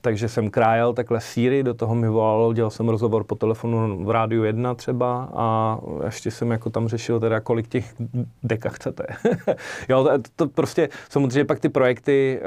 takže 0.00 0.28
jsem 0.28 0.50
krájel 0.50 0.92
takhle 0.92 1.20
síry, 1.20 1.62
do 1.62 1.74
toho 1.74 1.94
mi 1.94 2.08
volalo, 2.08 2.52
dělal 2.52 2.70
jsem 2.70 2.88
rozhovor 2.88 3.24
po 3.24 3.34
telefonu 3.34 4.04
v 4.04 4.10
rádiu 4.10 4.44
1 4.44 4.74
třeba 4.74 5.28
a 5.34 5.78
ještě 6.04 6.30
jsem 6.30 6.50
jako 6.50 6.70
tam 6.70 6.88
řešil 6.88 7.20
teda, 7.20 7.40
kolik 7.40 7.68
těch 7.68 7.94
deka 8.42 8.68
chcete. 8.68 9.06
jo, 9.88 10.04
to, 10.04 10.18
to, 10.36 10.48
prostě 10.48 10.88
samozřejmě 11.08 11.44
pak 11.44 11.60
ty 11.60 11.68
projekty 11.68 12.40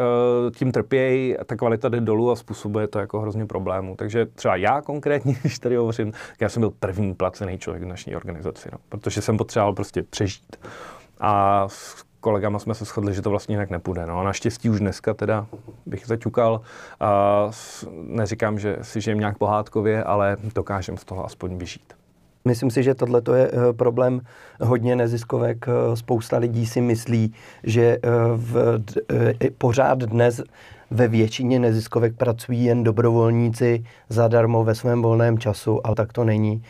uh, 0.45 0.51
tím 0.51 0.71
trpějí, 0.71 1.35
ta 1.45 1.55
kvalita 1.55 1.89
jde 1.89 2.01
dolů 2.01 2.31
a 2.31 2.35
způsobuje 2.35 2.87
to 2.87 2.99
jako 2.99 3.19
hrozně 3.19 3.45
problémů. 3.45 3.95
Takže 3.95 4.25
třeba 4.25 4.55
já 4.55 4.81
konkrétně, 4.81 5.35
když 5.41 5.59
tady 5.59 5.75
hovořím, 5.75 6.13
já 6.39 6.49
jsem 6.49 6.61
byl 6.61 6.71
první 6.79 7.13
placený 7.13 7.57
člověk 7.57 7.83
v 7.83 7.87
naší 7.87 8.15
organizaci, 8.15 8.69
no, 8.71 8.77
protože 8.89 9.21
jsem 9.21 9.37
potřeboval 9.37 9.73
prostě 9.73 10.03
přežít. 10.03 10.55
A 11.19 11.67
kolegama 12.21 12.59
jsme 12.59 12.73
se 12.73 12.85
shodli, 12.85 13.13
že 13.13 13.21
to 13.21 13.29
vlastně 13.29 13.55
jinak 13.55 13.69
nepůjde. 13.69 14.05
No 14.05 14.19
a 14.19 14.23
naštěstí 14.23 14.69
už 14.69 14.79
dneska 14.79 15.13
teda 15.13 15.47
bych 15.85 16.05
zaťukal. 16.05 16.61
A 16.99 17.49
neříkám, 17.91 18.59
že 18.59 18.77
si 18.81 19.01
žijem 19.01 19.19
nějak 19.19 19.37
pohádkově, 19.37 20.03
ale 20.03 20.37
dokážem 20.55 20.97
z 20.97 21.05
toho 21.05 21.25
aspoň 21.25 21.57
vyžít. 21.57 21.93
Myslím 22.45 22.71
si, 22.71 22.83
že 22.83 22.95
tohle 22.95 23.21
je 23.35 23.51
eh, 23.51 23.73
problém 23.73 24.21
hodně 24.61 24.95
neziskovek. 24.95 25.65
Eh, 25.67 25.95
spousta 25.95 26.37
lidí 26.37 26.65
si 26.65 26.81
myslí, 26.81 27.33
že 27.63 27.97
eh, 28.03 28.09
v, 28.35 28.83
pořád 29.57 29.99
dnes 29.99 30.41
ve 30.91 31.07
většině 31.07 31.59
neziskovek 31.59 32.17
pracují 32.17 32.63
jen 32.63 32.83
dobrovolníci 32.83 33.83
zadarmo 34.09 34.63
ve 34.63 34.75
svém 34.75 35.01
volném 35.01 35.37
času, 35.37 35.87
ale 35.87 35.95
tak 35.95 36.13
to 36.13 36.23
není. 36.23 36.63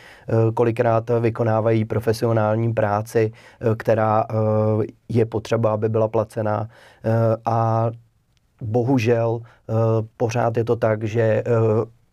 Kolikrát 0.54 1.10
vykonávají 1.20 1.86
profesionální 1.86 2.74
práci, 2.74 3.32
která 3.78 4.26
je 5.10 5.26
potřeba, 5.26 5.74
aby 5.74 5.90
byla 5.90 6.08
placená 6.08 6.68
a 7.46 7.92
bohužel 8.62 9.42
pořád 10.18 10.58
je 10.58 10.64
to 10.64 10.76
tak, 10.76 11.04
že 11.04 11.44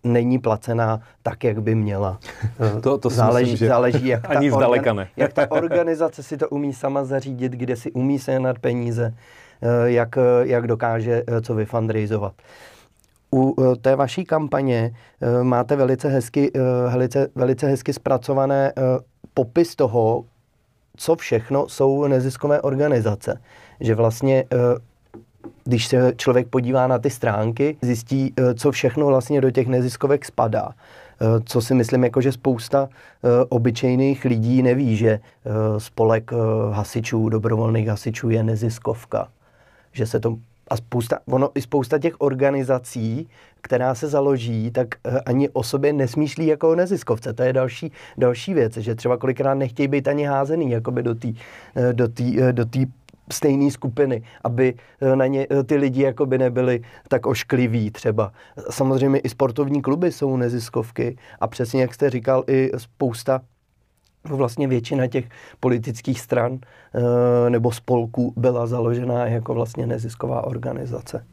není 0.04 0.38
placená 0.38 1.00
tak, 1.22 1.44
jak 1.44 1.62
by 1.62 1.74
měla. 1.74 2.18
to, 2.82 2.98
to 2.98 3.10
záleží, 3.10 3.50
myslím, 3.50 3.66
že 3.66 3.68
záleží 3.68 4.06
jak, 4.06 4.30
ani 4.36 4.50
ta 4.50 4.56
zdaleka 4.56 4.92
ne. 4.92 5.08
jak 5.16 5.32
ta 5.32 5.50
organizace 5.50 6.22
si 6.22 6.36
to 6.36 6.48
umí 6.48 6.72
sama 6.72 7.04
zařídit, 7.04 7.52
kde 7.52 7.76
si 7.76 7.92
umí 7.92 8.18
sehnat 8.18 8.58
peníze, 8.58 9.14
eh, 9.14 9.47
jak, 9.84 10.18
jak 10.42 10.66
dokáže 10.66 11.22
eh, 11.26 11.40
co 11.40 11.54
vyfundraizovat. 11.54 12.32
U 13.34 13.54
eh, 13.60 13.76
té 13.76 13.96
vaší 13.96 14.24
kampaně 14.24 14.94
máte 15.42 15.76
velice 15.76 16.08
hezky, 16.08 16.52
velice, 16.90 17.28
velice 17.34 17.66
hezky 17.66 17.92
zpracované 17.92 18.72
popis 19.34 19.76
toho, 19.76 20.24
co 20.96 21.16
všechno 21.16 21.68
jsou 21.68 22.06
neziskové 22.06 22.60
organizace. 22.60 23.40
Že 23.80 23.94
vlastně 23.94 24.44
když 25.64 25.86
se 25.86 26.12
člověk 26.16 26.48
podívá 26.48 26.86
na 26.86 26.98
ty 26.98 27.10
stránky, 27.10 27.76
zjistí, 27.82 28.32
eh, 28.36 28.54
co 28.54 28.70
všechno 28.70 29.06
vlastně 29.06 29.40
do 29.40 29.50
těch 29.50 29.66
neziskovek 29.66 30.24
spadá. 30.24 30.70
Eh, 31.20 31.40
co 31.44 31.60
si 31.60 31.74
myslím, 31.74 32.04
jako 32.04 32.20
že 32.20 32.32
spousta 32.32 32.88
eh, 32.88 33.28
obyčejných 33.48 34.24
lidí 34.24 34.62
neví, 34.62 34.96
že 34.96 35.20
spolek 35.78 36.30
hasičů, 36.72 37.28
dobrovolných 37.28 37.88
hasičů 37.88 38.30
je 38.30 38.42
neziskovka. 38.42 39.28
Že 39.98 40.06
se 40.06 40.20
to 40.20 40.36
a 40.70 40.76
spousta, 40.76 41.18
ono 41.26 41.50
i 41.54 41.62
spousta 41.62 41.98
těch 41.98 42.14
organizací, 42.18 43.28
která 43.60 43.94
se 43.94 44.08
založí, 44.08 44.70
tak 44.70 44.88
ani 45.26 45.48
o 45.48 45.62
sobě 45.62 45.92
nesmýšlí 45.92 46.46
jako 46.46 46.70
o 46.70 46.74
neziskovce. 46.74 47.32
To 47.32 47.42
je 47.42 47.52
další, 47.52 47.92
další 48.18 48.54
věc, 48.54 48.76
že 48.76 48.94
třeba 48.94 49.16
kolikrát 49.16 49.54
nechtějí 49.54 49.88
být 49.88 50.08
ani 50.08 50.24
házený 50.24 50.70
jakoby 50.70 51.02
do 51.02 51.14
té 51.14 51.28
do 51.92 52.08
tý, 52.08 52.36
do 52.52 52.64
tý 52.64 52.86
stejné 53.32 53.70
skupiny, 53.70 54.22
aby 54.44 54.74
eh, 55.00 55.16
na 55.16 55.26
ně 55.26 55.46
eh, 55.50 55.62
ty 55.64 55.76
lidi 55.76 56.02
jakoby 56.02 56.38
nebyli 56.38 56.80
tak 57.08 57.26
oškliví 57.26 57.90
třeba. 57.90 58.32
Samozřejmě 58.70 59.18
i 59.18 59.28
sportovní 59.28 59.82
kluby 59.82 60.12
jsou 60.12 60.36
neziskovky 60.36 61.16
a 61.40 61.46
přesně 61.46 61.82
jak 61.82 61.94
jste 61.94 62.10
říkal, 62.10 62.44
i 62.46 62.70
spousta 62.76 63.40
vlastně 64.24 64.68
většina 64.68 65.06
těch 65.06 65.28
politických 65.60 66.20
stran 66.20 66.58
eh, 66.94 67.50
nebo 67.50 67.72
spolků 67.72 68.32
byla 68.36 68.66
založená 68.66 69.26
jako 69.26 69.54
vlastně 69.54 69.86
nezisková 69.86 70.44
organizace. 70.44 71.26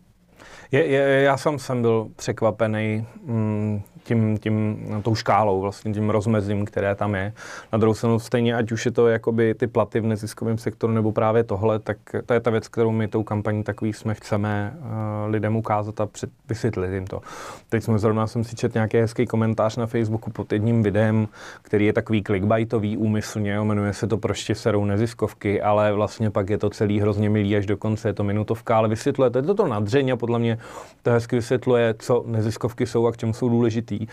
Je, 0.76 0.86
je, 0.86 1.22
já 1.22 1.38
sám 1.38 1.60
jsem 1.60 1.82
byl 1.82 2.08
překvapený 2.16 3.08
mm, 3.26 3.82
tím, 4.04 4.38
tím, 4.38 4.86
tou 5.04 5.16
škálou, 5.16 5.62
vlastně 5.62 5.94
tím 5.94 6.10
rozmezím, 6.10 6.66
které 6.66 6.96
tam 6.96 7.16
je. 7.16 7.34
Na 7.74 7.78
druhou 7.78 7.94
stranu 7.94 8.20
stejně, 8.20 8.56
ať 8.56 8.72
už 8.72 8.86
je 8.86 8.92
to 8.92 9.08
jakoby 9.08 9.54
ty 9.54 9.68
platy 9.68 10.00
v 10.00 10.06
neziskovém 10.06 10.58
sektoru 10.58 10.94
nebo 10.94 11.12
právě 11.12 11.44
tohle, 11.44 11.80
tak 11.80 11.98
to 12.26 12.34
je 12.34 12.40
ta 12.40 12.52
věc, 12.52 12.68
kterou 12.68 12.92
my 12.92 13.08
tou 13.08 13.24
kampaní 13.24 13.64
takový 13.64 13.94
jsme 13.94 14.14
chceme 14.14 14.74
uh, 14.80 14.86
lidem 15.32 15.56
ukázat 15.56 16.02
a 16.02 16.06
před, 16.06 16.30
vysvětlit 16.50 16.94
jim 16.94 17.08
to. 17.08 17.22
Teď 17.70 17.84
jsme 17.84 18.00
zrovna 18.00 18.28
jsem 18.28 18.44
si 18.44 18.56
četl 18.56 18.78
nějaký 18.78 18.98
hezký 18.98 19.26
komentář 19.26 19.78
na 19.78 19.88
Facebooku 19.88 20.32
pod 20.32 20.52
jedním 20.54 20.84
videem, 20.84 21.28
který 21.62 21.86
je 21.86 21.94
takový 21.94 22.24
clickbaitový 22.24 22.98
úmyslně, 22.98 23.60
jmenuje 23.60 23.94
se 23.94 24.08
to 24.08 24.18
prostě 24.18 24.56
serou 24.56 24.86
neziskovky, 24.86 25.62
ale 25.62 25.94
vlastně 25.94 26.32
pak 26.32 26.50
je 26.50 26.58
to 26.58 26.70
celý 26.70 27.00
hrozně 27.00 27.30
milý 27.30 27.58
až 27.58 27.66
do 27.66 27.78
konce, 27.78 28.10
je 28.10 28.14
to 28.14 28.24
minutovka, 28.24 28.78
ale 28.78 28.88
vysvětluje, 28.88 29.30
to 29.30 29.54
to 29.54 29.68
nadřeň 29.68 30.10
a 30.10 30.18
podle 30.18 30.40
mě 30.40 30.58
to 31.02 31.12
hezky 31.12 31.36
vysvětluje, 31.36 31.96
co 32.00 32.24
neziskovky 32.28 32.86
jsou 32.86 33.08
a 33.08 33.12
k 33.12 33.18
čemu 33.18 33.34
jsou 33.34 33.50
důležitý. 33.50 34.08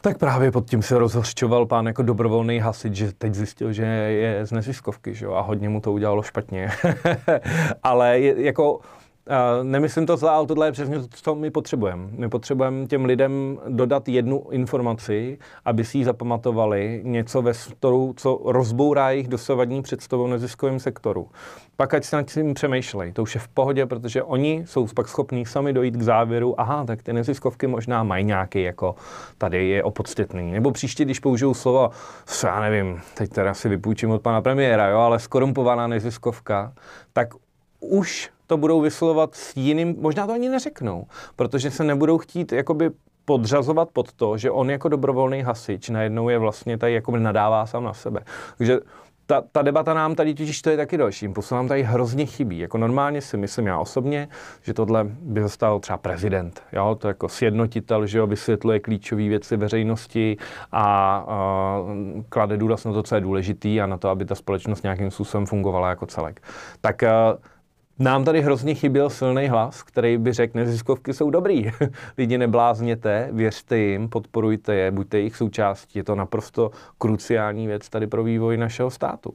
Tak 0.00 0.18
právě 0.18 0.50
pod 0.50 0.70
tím 0.70 0.82
se 0.82 0.98
rozhořčoval 0.98 1.66
pán 1.66 1.86
jako 1.86 2.02
dobrovolný 2.02 2.58
hasič, 2.58 2.94
že 2.94 3.12
teď 3.12 3.34
zjistil, 3.34 3.72
že 3.72 3.84
je 3.84 4.46
z 4.46 4.52
neziskovky, 4.52 5.14
že 5.14 5.24
jo, 5.24 5.32
a 5.32 5.40
hodně 5.40 5.68
mu 5.68 5.80
to 5.80 5.92
udělalo 5.92 6.22
špatně. 6.22 6.70
Ale 7.82 8.18
je, 8.18 8.44
jako 8.44 8.80
Uh, 9.26 9.64
nemyslím 9.64 10.06
to 10.06 10.16
zle, 10.16 10.30
ale 10.30 10.46
tohle 10.46 10.68
je 10.68 10.72
přesně 10.72 10.98
to, 10.98 11.06
co 11.10 11.34
my 11.34 11.50
potřebujeme. 11.50 12.08
My 12.10 12.28
potřebujeme 12.28 12.86
těm 12.86 13.04
lidem 13.04 13.58
dodat 13.68 14.08
jednu 14.08 14.46
informaci, 14.50 15.38
aby 15.64 15.84
si 15.84 15.98
ji 15.98 16.04
zapamatovali, 16.04 17.00
něco 17.04 17.42
ve 17.42 17.54
storu, 17.54 18.14
co 18.16 18.40
rozbourá 18.44 19.10
jejich 19.10 19.28
dosavadní 19.28 19.82
představu 19.82 20.24
o 20.24 20.26
neziskovém 20.26 20.80
sektoru. 20.80 21.28
Pak 21.76 21.94
ať 21.94 22.04
si 22.04 22.16
nad 22.16 22.22
tím 22.22 22.54
přemýšlej, 22.54 23.12
to 23.12 23.22
už 23.22 23.34
je 23.34 23.40
v 23.40 23.48
pohodě, 23.48 23.86
protože 23.86 24.22
oni 24.22 24.64
jsou 24.66 24.86
pak 24.94 25.08
schopní 25.08 25.46
sami 25.46 25.72
dojít 25.72 25.96
k 25.96 26.02
závěru, 26.02 26.60
aha, 26.60 26.84
tak 26.84 27.02
ty 27.02 27.12
neziskovky 27.12 27.66
možná 27.66 28.02
mají 28.02 28.24
nějaký, 28.24 28.62
jako 28.62 28.94
tady 29.38 29.68
je 29.68 29.84
opodstatný. 29.84 30.52
Nebo 30.52 30.70
příště, 30.70 31.04
když 31.04 31.20
použijou 31.20 31.54
slovo, 31.54 31.90
já 32.44 32.60
nevím, 32.60 33.00
teď 33.14 33.30
teda 33.30 33.54
si 33.54 33.68
vypůjčím 33.68 34.10
od 34.10 34.22
pana 34.22 34.42
premiéra, 34.42 34.88
jo, 34.88 34.98
ale 34.98 35.18
skorumpovaná 35.18 35.86
neziskovka, 35.86 36.72
tak 37.12 37.28
už 37.80 38.30
to 38.50 38.56
budou 38.56 38.80
vyslovovat 38.80 39.34
s 39.34 39.56
jiným, 39.56 39.96
možná 39.98 40.26
to 40.26 40.32
ani 40.32 40.48
neřeknou, 40.48 41.06
protože 41.36 41.70
se 41.70 41.84
nebudou 41.84 42.18
chtít 42.18 42.52
jakoby 42.52 42.90
podřazovat 43.24 43.88
pod 43.92 44.12
to, 44.12 44.36
že 44.36 44.50
on 44.50 44.70
jako 44.70 44.88
dobrovolný 44.88 45.42
hasič 45.42 45.88
najednou 45.88 46.28
je 46.28 46.38
vlastně 46.38 46.78
tady 46.78 46.92
jakoby 46.92 47.20
nadává 47.20 47.66
sám 47.66 47.84
na 47.84 47.94
sebe. 47.94 48.20
Takže 48.58 48.80
ta, 49.26 49.42
ta 49.52 49.62
debata 49.62 49.94
nám 49.94 50.14
tady 50.14 50.34
totiž 50.34 50.62
to 50.62 50.70
je 50.70 50.76
taky 50.76 50.96
další. 50.96 51.24
Impulsu 51.24 51.54
nám 51.54 51.68
tady 51.68 51.82
hrozně 51.82 52.26
chybí. 52.26 52.58
Jako 52.58 52.78
normálně 52.78 53.20
si 53.20 53.36
myslím 53.36 53.66
já 53.66 53.78
osobně, 53.78 54.28
že 54.62 54.74
tohle 54.74 55.04
by 55.04 55.42
zastal 55.42 55.80
třeba 55.80 55.96
prezident. 55.96 56.62
Jo? 56.72 56.96
To 57.00 57.08
jako 57.08 57.28
sjednotitel, 57.28 58.06
že 58.06 58.18
jo, 58.18 58.26
vysvětluje 58.26 58.80
klíčové 58.80 59.28
věci 59.28 59.56
veřejnosti 59.56 60.36
a, 60.72 60.84
a 61.28 61.78
klade 62.28 62.56
důraz 62.56 62.84
na 62.84 62.92
to, 62.92 63.02
co 63.02 63.14
je 63.14 63.20
důležitý 63.20 63.80
a 63.80 63.86
na 63.86 63.96
to, 63.96 64.08
aby 64.08 64.24
ta 64.24 64.34
společnost 64.34 64.82
nějakým 64.82 65.10
způsobem 65.10 65.46
fungovala 65.46 65.88
jako 65.88 66.06
celek. 66.06 66.42
Tak 66.80 67.02
a, 67.02 67.38
nám 68.00 68.24
tady 68.24 68.42
hrozně 68.42 68.74
chyběl 68.74 69.10
silný 69.10 69.48
hlas, 69.48 69.82
který 69.82 70.18
by 70.18 70.32
řekl, 70.32 70.58
neziskovky 70.58 71.14
jsou 71.14 71.30
dobrý. 71.30 71.70
Lidi 72.18 72.38
neblázněte, 72.38 73.28
věřte 73.32 73.78
jim, 73.78 74.08
podporujte 74.08 74.74
je, 74.74 74.90
buďte 74.90 75.18
jejich 75.18 75.36
součástí. 75.36 75.98
Je 75.98 76.04
to 76.04 76.14
naprosto 76.14 76.70
kruciální 76.98 77.66
věc 77.66 77.88
tady 77.88 78.06
pro 78.06 78.24
vývoj 78.24 78.56
našeho 78.56 78.90
státu. 78.90 79.34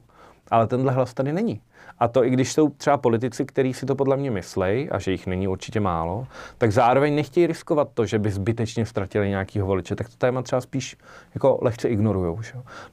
Ale 0.50 0.66
tenhle 0.66 0.92
hlas 0.92 1.14
tady 1.14 1.32
není. 1.32 1.60
A 1.98 2.08
to 2.08 2.24
i 2.24 2.30
když 2.30 2.52
jsou 2.52 2.68
třeba 2.68 2.96
politici, 2.96 3.44
kteří 3.44 3.74
si 3.74 3.86
to 3.86 3.94
podle 3.94 4.16
mě 4.16 4.30
myslej, 4.30 4.88
a 4.92 4.98
že 4.98 5.10
jich 5.10 5.26
není 5.26 5.48
určitě 5.48 5.80
málo, 5.80 6.26
tak 6.58 6.72
zároveň 6.72 7.14
nechtějí 7.14 7.46
riskovat 7.46 7.88
to, 7.94 8.06
že 8.06 8.18
by 8.18 8.30
zbytečně 8.30 8.86
ztratili 8.86 9.28
nějakýho 9.28 9.66
voliče. 9.66 9.96
Tak 9.96 10.08
to 10.08 10.16
téma 10.16 10.42
třeba 10.42 10.60
spíš 10.60 10.96
jako 11.34 11.58
lehce 11.62 11.88
ignorují. 11.88 12.36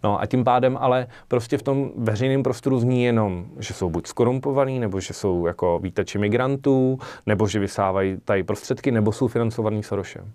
No 0.03 0.21
a 0.21 0.25
tím 0.25 0.43
pádem 0.43 0.77
ale 0.81 1.07
prostě 1.27 1.57
v 1.57 1.63
tom 1.63 1.91
veřejném 1.97 2.43
prostoru 2.43 2.79
zní 2.79 3.03
jenom, 3.03 3.45
že 3.59 3.73
jsou 3.73 3.89
buď 3.89 4.07
skorumpovaní, 4.07 4.79
nebo 4.79 4.99
že 4.99 5.13
jsou 5.13 5.45
jako 5.45 5.79
vítači 5.79 6.17
migrantů, 6.17 6.99
nebo 7.25 7.47
že 7.47 7.59
vysávají 7.59 8.17
tady 8.25 8.43
prostředky, 8.43 8.91
nebo 8.91 9.11
jsou 9.11 9.27
financovaný 9.27 9.83
Sorosem. 9.83 10.31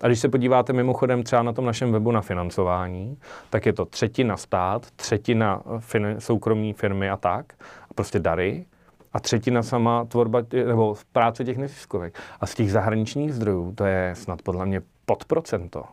A 0.00 0.06
když 0.06 0.20
se 0.20 0.28
podíváte 0.28 0.72
mimochodem 0.72 1.22
třeba 1.22 1.42
na 1.42 1.52
tom 1.52 1.64
našem 1.64 1.92
webu 1.92 2.12
na 2.12 2.20
financování, 2.20 3.18
tak 3.50 3.66
je 3.66 3.72
to 3.72 3.84
třetina 3.84 4.36
stát, 4.36 4.86
třetina 4.96 5.62
fin- 5.78 6.16
soukromí 6.18 6.72
firmy 6.72 7.10
a 7.10 7.16
tak, 7.16 7.52
a 7.90 7.94
prostě 7.94 8.18
dary, 8.18 8.66
a 9.12 9.20
třetina 9.20 9.62
sama 9.62 10.04
tvorba 10.04 10.42
nebo 10.66 10.94
práce 11.12 11.44
těch 11.44 11.58
neziskovek. 11.58 12.18
A 12.40 12.46
z 12.46 12.54
těch 12.54 12.72
zahraničních 12.72 13.34
zdrojů 13.34 13.72
to 13.74 13.84
je 13.84 14.14
snad 14.14 14.42
podle 14.42 14.66
mě 14.66 14.82
pod 15.06 15.24
procento. 15.24 15.84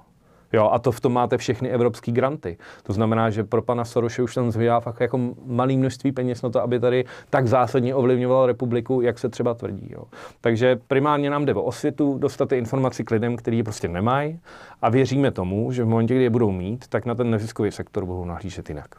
Jo, 0.53 0.69
a 0.71 0.79
to 0.79 0.91
v 0.91 0.99
tom 0.99 1.13
máte 1.13 1.38
všechny 1.38 1.69
evropské 1.69 2.12
granty. 2.12 2.58
To 2.84 2.93
znamená, 2.93 3.29
že 3.29 3.43
pro 3.43 3.62
pana 3.62 3.86
Soroše 3.86 4.23
už 4.23 4.36
tam 4.36 4.51
zbývá 4.51 4.79
fakt 4.79 4.99
jako 4.99 5.19
malé 5.45 5.73
množství 5.73 6.12
peněz 6.12 6.41
na 6.41 6.49
to, 6.49 6.62
aby 6.62 6.79
tady 6.79 7.05
tak 7.29 7.47
zásadně 7.47 7.95
ovlivňoval 7.95 8.45
republiku, 8.45 9.01
jak 9.01 9.19
se 9.19 9.29
třeba 9.29 9.53
tvrdí. 9.53 9.89
Jo. 9.91 10.03
Takže 10.41 10.79
primárně 10.88 11.29
nám 11.29 11.45
jde 11.45 11.53
o 11.53 11.63
osvětu, 11.63 12.17
dostat 12.17 12.49
ty 12.49 12.58
informaci 12.58 13.03
k 13.03 13.12
lidem, 13.12 13.36
kteří 13.36 13.58
je 13.58 13.63
prostě 13.63 13.88
nemají 13.88 14.39
a 14.81 14.89
věříme 14.89 15.31
tomu, 15.31 15.71
že 15.71 15.84
v 15.84 15.88
momentě, 15.88 16.13
kdy 16.13 16.23
je 16.23 16.29
budou 16.29 16.51
mít, 16.51 16.88
tak 16.88 17.05
na 17.05 17.15
ten 17.15 17.29
neziskový 17.29 17.71
sektor 17.71 18.05
budou 18.05 18.25
nahlížet 18.25 18.69
jinak. 18.69 18.95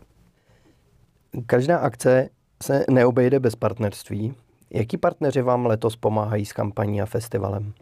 Každá 1.46 1.78
akce 1.78 2.28
se 2.62 2.85
neobejde 2.90 3.40
bez 3.40 3.56
partnerství. 3.56 4.35
Jaký 4.70 4.96
partneři 4.96 5.42
vám 5.42 5.66
letos 5.66 5.96
pomáhají 5.96 6.44
s 6.44 6.52
kampaní 6.52 7.02
a 7.02 7.06
festivalem? 7.06 7.72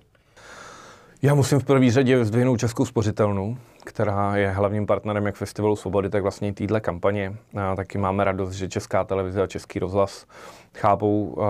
Já 1.25 1.35
musím 1.35 1.59
v 1.59 1.65
první 1.65 1.91
řadě 1.91 2.25
zdvihnout 2.25 2.61
Českou 2.61 2.85
spořitelnu, 2.85 3.59
která 3.85 4.37
je 4.37 4.51
hlavním 4.51 4.87
partnerem 4.87 5.27
jak 5.27 5.35
Festivalu 5.35 5.77
Svobody, 5.77 6.11
tak 6.11 6.23
vlastně 6.23 6.49
i 6.49 6.53
téhle 6.53 6.81
kampaně. 6.81 7.37
A 7.61 7.77
taky 7.77 7.99
máme 7.99 8.25
radost, 8.25 8.53
že 8.53 8.69
Česká 8.69 9.05
televize 9.05 9.43
a 9.43 9.47
Český 9.47 9.79
rozhlas 9.79 10.27
chápou 10.77 11.25
uh, 11.25 11.45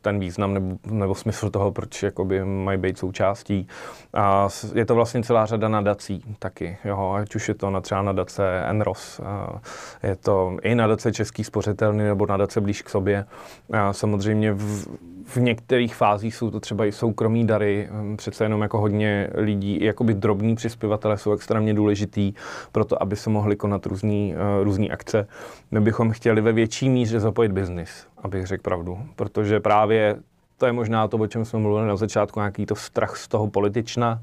ten 0.00 0.18
význam 0.18 0.54
nebo, 0.54 0.76
nebo 0.86 1.14
smysl 1.14 1.50
toho, 1.50 1.72
proč 1.72 2.02
jakoby 2.02 2.44
mají 2.44 2.78
být 2.78 2.98
součástí. 2.98 3.68
A 4.14 4.48
je 4.74 4.86
to 4.86 4.94
vlastně 4.94 5.22
celá 5.22 5.46
řada 5.46 5.68
nadací 5.68 6.36
taky, 6.38 6.78
jo, 6.84 7.16
ať 7.16 7.34
už 7.34 7.48
je 7.48 7.54
to 7.54 7.70
na 7.70 7.80
třeba 7.80 8.02
nadace 8.02 8.62
Enros, 8.68 9.20
uh, 9.20 9.58
je 10.02 10.16
to 10.16 10.56
i 10.62 10.74
nadace 10.74 11.12
Český 11.12 11.44
spořitelný 11.44 12.04
nebo 12.04 12.26
nadace 12.26 12.60
blíž 12.60 12.82
k 12.82 12.88
sobě. 12.88 13.24
A 13.72 13.92
samozřejmě 13.92 14.52
v, 14.52 14.86
v 15.26 15.36
některých 15.36 15.94
fázích 15.94 16.34
jsou 16.34 16.50
to 16.50 16.60
třeba 16.60 16.86
i 16.86 16.92
soukromí 16.92 17.46
dary, 17.46 17.88
přece 18.16 18.44
jenom 18.44 18.62
jako 18.62 18.78
hodně 18.78 19.30
lidí, 19.34 19.84
jakoby 19.84 20.14
drobní 20.14 20.54
přispěvatele 20.54 21.18
jsou 21.18 21.32
extrémně 21.32 21.74
důležitý 21.80 22.32
pro 22.72 22.84
to, 22.84 23.02
aby 23.02 23.16
se 23.16 23.30
mohly 23.30 23.56
konat 23.56 23.86
různý, 23.86 24.34
uh, 24.34 24.64
různý 24.64 24.90
akce. 24.90 25.26
My 25.70 25.80
bychom 25.80 26.10
chtěli 26.10 26.40
ve 26.40 26.52
větší 26.52 26.88
míře 26.88 27.20
zapojit 27.20 27.52
biznis, 27.52 28.06
abych 28.18 28.46
řekl 28.46 28.62
pravdu, 28.62 28.98
protože 29.16 29.60
právě 29.60 30.16
to 30.58 30.66
je 30.66 30.72
možná 30.72 31.08
to, 31.08 31.16
o 31.16 31.26
čem 31.26 31.44
jsme 31.44 31.58
mluvili 31.58 31.88
na 31.88 31.96
začátku, 31.96 32.40
nějaký 32.40 32.66
to 32.66 32.74
strach 32.76 33.16
z 33.16 33.28
toho 33.28 33.50
politična, 33.50 34.20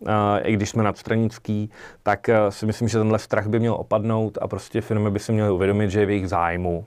Uh, 0.00 0.10
i 0.42 0.52
když 0.52 0.70
jsme 0.70 0.82
nadstranický, 0.82 1.70
tak 2.02 2.28
uh, 2.28 2.50
si 2.50 2.66
myslím, 2.66 2.88
že 2.88 2.98
tenhle 2.98 3.18
strach 3.18 3.46
by 3.46 3.60
měl 3.60 3.74
opadnout 3.74 4.38
a 4.42 4.48
prostě 4.48 4.80
firmy 4.80 5.10
by 5.10 5.18
si 5.18 5.32
měly 5.32 5.50
uvědomit, 5.50 5.90
že 5.90 6.00
je 6.00 6.06
v 6.06 6.10
jejich 6.10 6.28
zájmu, 6.28 6.84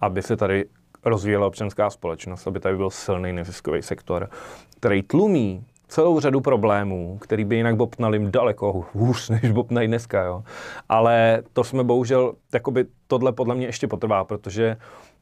aby 0.00 0.22
se 0.22 0.36
tady 0.36 0.64
rozvíjela 1.04 1.46
občanská 1.46 1.90
společnost, 1.90 2.46
aby 2.46 2.60
tady 2.60 2.76
byl 2.76 2.90
silný 2.90 3.32
neziskový 3.32 3.82
sektor, 3.82 4.28
který 4.76 5.02
tlumí 5.02 5.64
celou 5.88 6.20
řadu 6.20 6.40
problémů, 6.40 7.18
který 7.20 7.44
by 7.44 7.56
jinak 7.56 7.76
bobtnali 7.76 8.30
daleko 8.30 8.86
hůř, 8.92 9.28
než 9.42 9.50
bobnají 9.50 9.88
dneska. 9.88 10.22
Jo. 10.22 10.42
Ale 10.88 11.42
to 11.52 11.64
jsme 11.64 11.84
bohužel, 11.84 12.34
jakoby 12.54 12.84
tohle 13.06 13.32
podle 13.32 13.54
mě 13.54 13.66
ještě 13.66 13.88
potrvá, 13.88 14.24
protože 14.24 14.76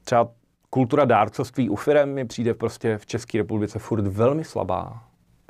třeba 0.04 0.28
kultura 0.70 1.04
dárcovství 1.04 1.70
u 1.70 1.76
firem 1.76 2.14
mi 2.14 2.24
přijde 2.24 2.54
prostě 2.54 2.98
v 2.98 3.06
České 3.06 3.38
republice 3.38 3.78
furt 3.78 4.06
velmi 4.06 4.44
slabá. 4.44 5.02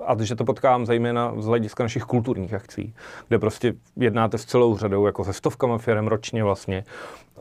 A 0.07 0.23
že 0.23 0.37
to 0.37 0.45
potkávám 0.45 0.87
zejména 0.87 1.33
z 1.39 1.47
hlediska 1.47 1.85
našich 1.85 2.03
kulturních 2.03 2.55
akcí, 2.55 2.95
kde 3.29 3.39
prostě 3.39 3.75
jednáte 3.97 4.39
s 4.39 4.45
celou 4.45 4.77
řadou, 4.77 5.07
jako 5.07 5.25
se 5.25 5.33
stovkama 5.33 5.79
firm 5.79 6.07
ročně 6.07 6.45
vlastně, 6.45 6.85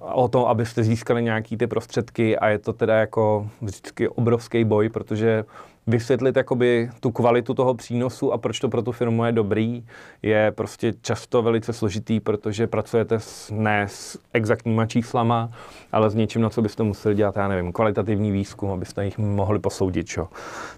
o 0.01 0.27
to, 0.27 0.49
abyste 0.49 0.83
získali 0.83 1.23
nějaký 1.23 1.57
ty 1.57 1.67
prostředky 1.67 2.37
a 2.37 2.47
je 2.47 2.59
to 2.59 2.73
teda 2.73 2.95
jako 2.95 3.49
vždycky 3.61 4.09
obrovský 4.09 4.63
boj, 4.63 4.89
protože 4.89 5.45
vysvětlit 5.87 6.35
jakoby 6.35 6.89
tu 6.99 7.11
kvalitu 7.11 7.53
toho 7.53 7.73
přínosu 7.73 8.33
a 8.33 8.37
proč 8.37 8.59
to 8.59 8.69
pro 8.69 8.81
tu 8.81 8.91
firmu 8.91 9.25
je 9.25 9.31
dobrý, 9.31 9.85
je 10.21 10.51
prostě 10.51 10.93
často 11.01 11.41
velice 11.41 11.73
složitý, 11.73 12.19
protože 12.19 12.67
pracujete 12.67 13.19
s, 13.19 13.51
ne 13.51 13.85
s 13.89 14.19
exaktníma 14.33 14.85
číslama, 14.85 15.49
ale 15.91 16.09
s 16.09 16.15
něčím, 16.15 16.41
na 16.41 16.49
co 16.49 16.61
byste 16.61 16.83
museli 16.83 17.15
dělat, 17.15 17.35
já 17.35 17.47
nevím, 17.47 17.71
kvalitativní 17.71 18.31
výzkum, 18.31 18.71
abyste 18.71 19.05
jich 19.05 19.17
mohli 19.17 19.59
posoudit. 19.59 20.07
Čo. 20.07 20.27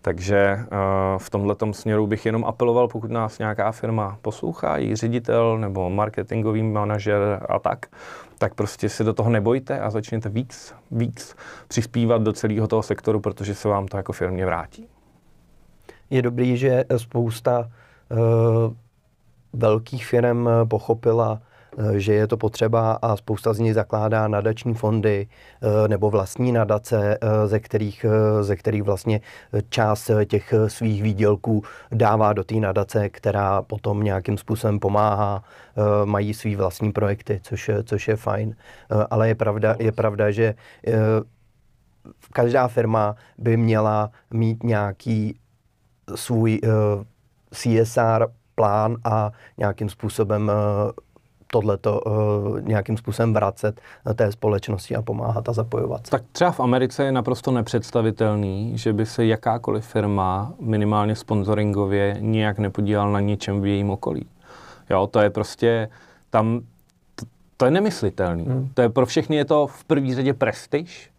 Takže 0.01 0.59
uh, 0.59 0.67
v 1.17 1.29
tomhle 1.29 1.55
směru 1.71 2.07
bych 2.07 2.25
jenom 2.25 2.45
apeloval, 2.45 2.87
pokud 2.87 3.11
nás 3.11 3.39
nějaká 3.39 3.71
firma 3.71 4.17
poslouchá, 4.21 4.77
její 4.77 4.95
ředitel 4.95 5.57
nebo 5.57 5.89
marketingový 5.89 6.63
manažer 6.63 7.45
a 7.49 7.59
tak, 7.59 7.85
tak 8.37 8.53
prostě 8.53 8.89
se 8.89 9.03
do 9.03 9.13
toho 9.13 9.29
nebojte 9.29 9.79
a 9.79 9.89
začněte 9.89 10.29
víc, 10.29 10.73
víc 10.91 11.35
přispívat 11.67 12.21
do 12.21 12.33
celého 12.33 12.67
toho 12.67 12.83
sektoru, 12.83 13.19
protože 13.19 13.55
se 13.55 13.67
vám 13.67 13.87
to 13.87 13.97
jako 13.97 14.13
firmě 14.13 14.45
vrátí 14.45 14.87
je 16.09 16.21
dobrý, 16.21 16.57
že 16.57 16.85
spousta 16.97 17.59
uh, 18.09 18.17
velkých 19.53 20.05
firm 20.05 20.47
pochopila, 20.67 21.31
uh, 21.31 21.37
že 21.95 22.13
je 22.13 22.27
to 22.27 22.37
potřeba 22.37 22.91
a 23.01 23.15
spousta 23.15 23.53
z 23.53 23.59
nich 23.59 23.73
zakládá 23.73 24.27
nadační 24.27 24.73
fondy 24.73 25.27
nebo 25.87 26.09
vlastní 26.09 26.51
nadace, 26.51 27.17
ze 27.45 27.59
kterých, 27.59 28.05
ze 28.41 28.55
kterých 28.55 28.83
vlastně 28.83 29.21
část 29.69 30.11
těch 30.25 30.53
svých 30.67 31.03
výdělků 31.03 31.63
dává 31.91 32.33
do 32.33 32.43
té 32.43 32.55
nadace, 32.55 33.09
která 33.09 33.61
potom 33.61 34.03
nějakým 34.03 34.37
způsobem 34.37 34.79
pomáhá, 34.79 35.43
mají 36.05 36.33
svý 36.33 36.55
vlastní 36.55 36.91
projekty, 36.91 37.39
což, 37.43 37.71
což 37.83 38.07
je 38.07 38.15
fajn. 38.15 38.55
Ale 39.09 39.27
je 39.27 39.35
pravda, 39.35 39.75
je 39.79 39.91
pravda 39.91 40.31
že 40.31 40.55
každá 42.33 42.67
firma 42.67 43.15
by 43.37 43.57
měla 43.57 44.11
mít 44.33 44.63
nějaký 44.63 45.39
svůj 46.15 46.59
uh, 46.63 46.69
eh, 46.69 47.83
CSR 47.83 48.27
plán 48.55 48.97
a 49.03 49.31
nějakým 49.57 49.89
způsobem 49.89 50.51
uh, 50.53 50.91
tohleto 51.51 52.01
uh, 52.01 52.61
nějakým 52.61 52.97
způsobem 52.97 53.33
vracet 53.33 53.81
té 54.15 54.31
společnosti 54.31 54.95
a 54.95 55.01
pomáhat 55.01 55.49
a 55.49 55.53
zapojovat. 55.53 56.09
Tak 56.09 56.23
třeba 56.31 56.51
v 56.51 56.59
Americe 56.59 57.03
je 57.03 57.11
naprosto 57.11 57.51
nepředstavitelný, 57.51 58.77
že 58.77 58.93
by 58.93 59.05
se 59.05 59.25
jakákoliv 59.25 59.85
firma 59.85 60.53
minimálně 60.59 61.15
sponsoringově 61.15 62.17
nijak 62.19 62.59
nepodílala 62.59 63.11
na 63.11 63.19
něčem 63.19 63.61
v 63.61 63.65
jejím 63.65 63.89
okolí. 63.89 64.25
Jo, 64.89 65.07
to 65.07 65.19
je 65.19 65.29
prostě 65.29 65.89
tam, 66.29 66.61
to, 67.15 67.25
to 67.57 67.65
je 67.65 67.71
nemyslitelný. 67.71 68.45
Hmm. 68.45 68.69
To 68.73 68.81
je 68.81 68.89
pro 68.89 69.05
všechny 69.05 69.35
je 69.35 69.45
to 69.45 69.67
v 69.67 69.83
první 69.83 70.15
řadě 70.15 70.33
prestiž 70.33 71.11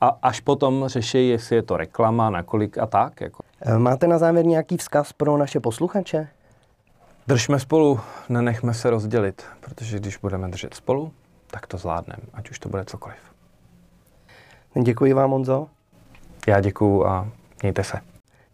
a 0.00 0.18
až 0.22 0.40
potom 0.40 0.84
řeší, 0.86 1.28
jestli 1.28 1.56
je 1.56 1.62
to 1.62 1.76
reklama, 1.76 2.30
nakolik 2.30 2.78
a 2.78 2.86
tak. 2.86 3.20
Jako. 3.20 3.47
Eh, 3.60 3.78
máte 3.78 4.06
na 4.06 4.18
závěr 4.18 4.46
nějaký 4.46 4.76
vzkaz 4.76 5.12
pro 5.12 5.36
naše 5.36 5.60
posluchače? 5.60 6.28
Držme 7.26 7.60
spolu, 7.60 8.00
nenechme 8.28 8.74
se 8.74 8.90
rozdělit, 8.90 9.44
protože 9.60 9.98
když 9.98 10.16
budeme 10.16 10.48
držet 10.48 10.74
spolu, 10.74 11.12
tak 11.50 11.66
to 11.66 11.78
zvládneme, 11.78 12.22
ať 12.32 12.50
už 12.50 12.58
to 12.58 12.68
bude 12.68 12.84
cokoliv. 12.84 13.18
Děkuji 14.82 15.12
vám, 15.12 15.30
Monzo. 15.30 15.68
Já 16.46 16.60
děkuji 16.60 17.06
a 17.06 17.28
mějte 17.62 17.84
se. 17.84 18.00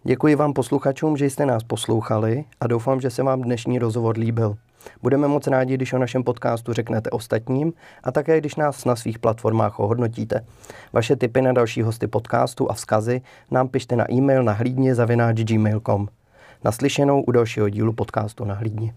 Děkuji 0.05 0.35
vám 0.35 0.53
posluchačům, 0.53 1.17
že 1.17 1.27
jste 1.27 1.47
nás 1.47 1.63
poslouchali 1.63 2.45
a 2.61 2.67
doufám, 2.67 3.01
že 3.01 3.11
se 3.11 3.23
vám 3.23 3.43
dnešní 3.43 3.79
rozhovor 3.79 4.19
líbil. 4.19 4.57
Budeme 5.03 5.29
moc 5.29 5.47
rádi, 5.47 5.75
když 5.75 5.93
o 5.93 5.99
našem 5.99 6.25
podcastu 6.25 6.73
řeknete 6.73 7.11
ostatním 7.11 7.73
a 8.03 8.13
také, 8.13 8.39
když 8.39 8.57
nás 8.57 8.85
na 8.85 8.97
svých 8.97 9.19
platformách 9.19 9.81
ohodnotíte. 9.81 10.45
Vaše 10.93 11.17
tipy 11.17 11.43
na 11.43 11.53
další 11.53 11.83
hosty 11.83 12.07
podcastu 12.07 12.71
a 12.71 12.75
vzkazy 12.75 13.21
nám 13.51 13.69
pište 13.69 13.97
na 13.97 14.13
e-mail 14.13 14.43
na 14.43 14.53
hlídně 14.53 14.95
zavináč 14.95 15.37
gmail.com. 15.37 16.09
Naslyšenou 16.65 17.23
u 17.23 17.31
dalšího 17.31 17.69
dílu 17.69 17.93
podcastu 17.93 18.45
na 18.45 18.55
hlídni. 18.55 18.93